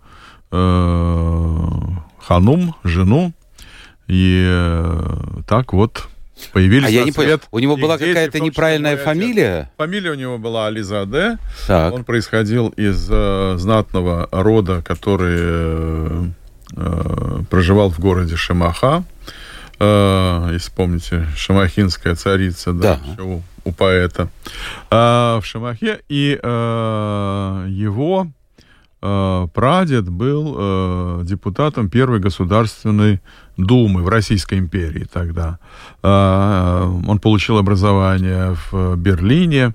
э, 0.51 1.69
ханум, 2.19 2.75
жену. 2.85 3.33
И 4.09 4.45
э, 4.45 5.43
так 5.47 5.73
вот 5.73 6.09
появились 6.53 6.89
А 6.89 6.91
я 6.91 7.05
не 7.05 7.13
понял, 7.13 7.29
свет 7.29 7.43
у 7.51 7.59
него 7.59 7.77
была 7.77 7.99
какая-то 7.99 8.41
неправильная 8.41 8.97
фамилия? 8.97 9.71
Фамилия 9.77 10.11
у 10.11 10.15
него 10.15 10.39
была 10.39 10.67
Ализаде. 10.67 11.39
Так. 11.67 11.93
Он 11.93 12.05
происходил 12.05 12.69
из 12.71 13.09
э, 13.11 13.55
знатного 13.59 14.29
рода, 14.33 14.83
который 14.83 15.37
э, 15.39 16.25
э, 16.77 17.43
проживал 17.51 17.91
в 17.91 18.01
городе 18.01 18.37
Шамаха. 18.37 19.05
Э, 19.81 20.51
если 20.53 20.71
помните, 20.73 21.27
шамахинская 21.37 22.15
царица, 22.15 22.73
да, 22.73 23.01
Да. 23.17 23.23
у, 23.25 23.43
у 23.65 23.73
поэта. 23.73 24.29
А, 24.91 25.41
в 25.41 25.47
Шамахе. 25.47 26.01
И 26.09 26.39
э, 26.43 27.67
его 27.69 28.27
э, 29.03 29.47
прадед 29.55 30.09
был 30.09 30.55
э, 30.59 31.21
депутатом 31.25 31.89
Первой 31.89 32.21
государственной 32.21 33.21
думы 33.57 34.03
в 34.03 34.09
Российской 34.09 34.59
империи 34.59 35.07
тогда. 35.11 35.59
А, 36.03 36.85
Он 37.09 37.19
получил 37.19 37.57
образование 37.59 38.57
в 38.71 38.97
Берлине 38.97 39.63
э, 39.63 39.73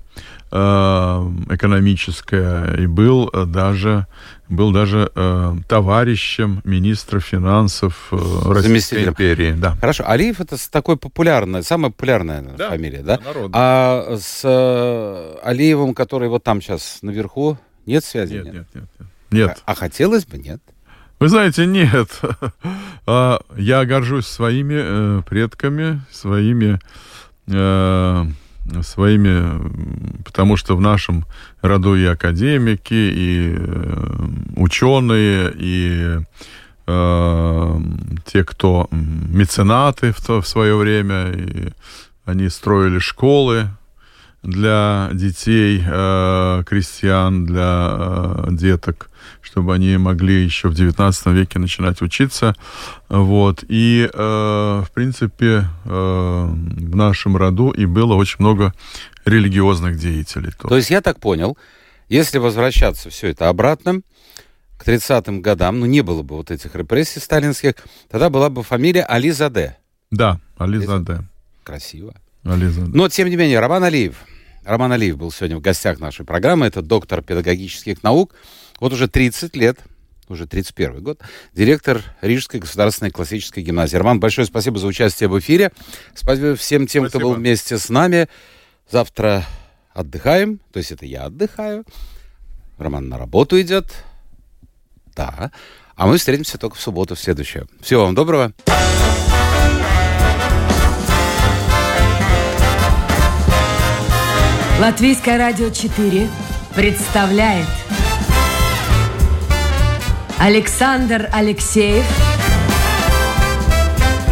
экономическое 0.50 2.74
и 2.76 2.86
был 2.86 3.30
э, 3.32 3.44
даже 3.46 4.06
был 4.48 4.72
даже 4.72 5.10
э, 5.14 5.56
товарищем 5.68 6.60
министра 6.64 7.18
финансов 7.18 8.08
э, 8.12 8.16
Российской 8.46 9.04
империи. 9.04 9.54
Да. 9.58 9.76
Хорошо, 9.80 10.04
Алиев 10.06 10.40
это 10.40 10.56
такой 10.70 10.96
популярная, 10.96 11.62
самая 11.62 11.90
популярная 11.90 12.40
наверное, 12.40 12.56
Да, 12.56 12.70
фамилия, 12.70 13.02
да? 13.02 13.18
народная. 13.24 13.50
А 13.54 14.16
с 14.20 14.42
э, 14.44 15.38
Алиевым, 15.42 15.94
который 15.94 16.28
вот 16.28 16.44
там 16.44 16.60
сейчас 16.60 16.98
наверху, 17.02 17.58
нет 17.86 18.04
связи? 18.04 18.34
Нет, 18.34 18.44
нет, 18.44 18.54
нет. 18.54 18.66
нет. 18.74 18.84
Нет. 19.30 19.62
А, 19.66 19.72
а 19.72 19.74
хотелось 19.74 20.24
бы, 20.26 20.38
нет? 20.38 20.60
Вы 21.18 21.28
знаете, 21.28 21.66
нет. 21.66 22.20
А, 23.08 23.40
Я 23.56 23.84
горжусь 23.84 24.26
своими 24.26 24.74
э, 24.76 25.22
предками, 25.22 26.00
своими, 26.10 26.80
э, 27.46 28.24
своими, 28.82 30.22
потому 30.24 30.56
что 30.56 30.76
в 30.76 30.80
нашем 30.80 31.24
роду 31.62 31.94
и 31.96 32.04
академики, 32.04 32.94
и 32.94 33.54
э, 33.58 34.28
ученые, 34.56 35.52
и 35.56 36.18
э, 36.86 37.80
те, 38.24 38.44
кто 38.44 38.88
меценаты 38.90 40.12
в, 40.12 40.20
то- 40.20 40.40
в 40.40 40.46
свое 40.48 40.76
время, 40.76 41.32
и 41.32 41.72
они 42.24 42.48
строили 42.48 42.98
школы 42.98 43.68
для 44.42 45.10
детей, 45.12 45.82
э, 45.86 46.62
крестьян, 46.66 47.46
для 47.46 47.88
э, 47.98 48.46
деток, 48.50 49.10
чтобы 49.42 49.74
они 49.74 49.96
могли 49.96 50.44
еще 50.44 50.68
в 50.68 50.72
XIX 50.72 51.32
веке 51.32 51.58
начинать 51.58 52.02
учиться. 52.02 52.54
Вот. 53.08 53.64
И, 53.68 54.08
э, 54.12 54.82
в 54.86 54.90
принципе, 54.92 55.64
э, 55.84 55.88
в 55.88 56.96
нашем 56.96 57.36
роду 57.36 57.70
и 57.70 57.86
было 57.86 58.14
очень 58.14 58.36
много 58.38 58.74
религиозных 59.24 59.98
деятелей. 59.98 60.52
тоже. 60.52 60.68
То 60.68 60.76
есть 60.76 60.90
я 60.90 61.00
так 61.00 61.20
понял, 61.20 61.56
если 62.08 62.38
возвращаться 62.38 63.10
все 63.10 63.28
это 63.28 63.48
обратно, 63.48 64.00
к 64.76 64.86
30-м 64.86 65.40
годам, 65.40 65.80
ну 65.80 65.86
не 65.86 66.02
было 66.02 66.22
бы 66.22 66.36
вот 66.36 66.50
этих 66.50 66.74
репрессий 66.74 67.18
сталинских, 67.18 67.74
тогда 68.10 68.30
была 68.30 68.50
бы 68.50 68.62
фамилия 68.62 69.02
Ализаде. 69.02 69.76
Да, 70.10 70.38
Ализаде. 70.58 71.24
Красиво. 71.64 72.14
Ализаде. 72.44 72.90
Но, 72.94 73.08
тем 73.08 73.28
не 73.28 73.36
менее, 73.36 73.58
Роман 73.58 73.84
Алиев. 73.84 74.16
Роман 74.64 74.92
Алиев 74.92 75.16
был 75.16 75.30
сегодня 75.32 75.56
в 75.56 75.60
гостях 75.60 76.00
нашей 76.00 76.24
программы. 76.24 76.66
Это 76.66 76.82
доктор 76.82 77.22
педагогических 77.22 78.02
наук. 78.02 78.34
Вот 78.78 78.92
уже 78.92 79.08
30 79.08 79.56
лет, 79.56 79.78
уже 80.28 80.46
31 80.46 81.02
год, 81.02 81.20
директор 81.54 82.02
Рижской 82.20 82.60
государственной 82.60 83.10
классической 83.10 83.62
гимназии. 83.62 83.96
Роман, 83.96 84.20
большое 84.20 84.46
спасибо 84.46 84.78
за 84.78 84.86
участие 84.86 85.28
в 85.28 85.38
эфире. 85.38 85.72
Спасибо 86.14 86.56
всем 86.56 86.86
тем, 86.86 87.04
кто 87.04 87.18
Спасибо. 87.18 87.30
был 87.30 87.36
вместе 87.36 87.78
с 87.78 87.88
нами. 87.88 88.28
Завтра 88.90 89.44
отдыхаем, 89.92 90.60
то 90.72 90.78
есть 90.78 90.92
это 90.92 91.06
я 91.06 91.24
отдыхаю. 91.24 91.84
Роман 92.78 93.08
на 93.08 93.18
работу 93.18 93.60
идет. 93.60 93.86
Да. 95.14 95.50
А 95.94 96.06
мы 96.06 96.18
встретимся 96.18 96.58
только 96.58 96.76
в 96.76 96.80
субботу, 96.80 97.14
в 97.14 97.18
следующую. 97.18 97.68
Всего 97.80 98.04
вам 98.04 98.14
доброго. 98.14 98.52
Латвийское 104.78 105.38
радио 105.38 105.70
4 105.70 106.28
представляет 106.74 107.66
Александр 110.38 111.30
Алексеев 111.32 112.04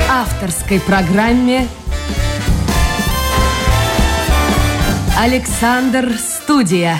авторской 0.09 0.79
программе 0.79 1.67
Александр 5.19 6.13
Студия. 6.19 6.99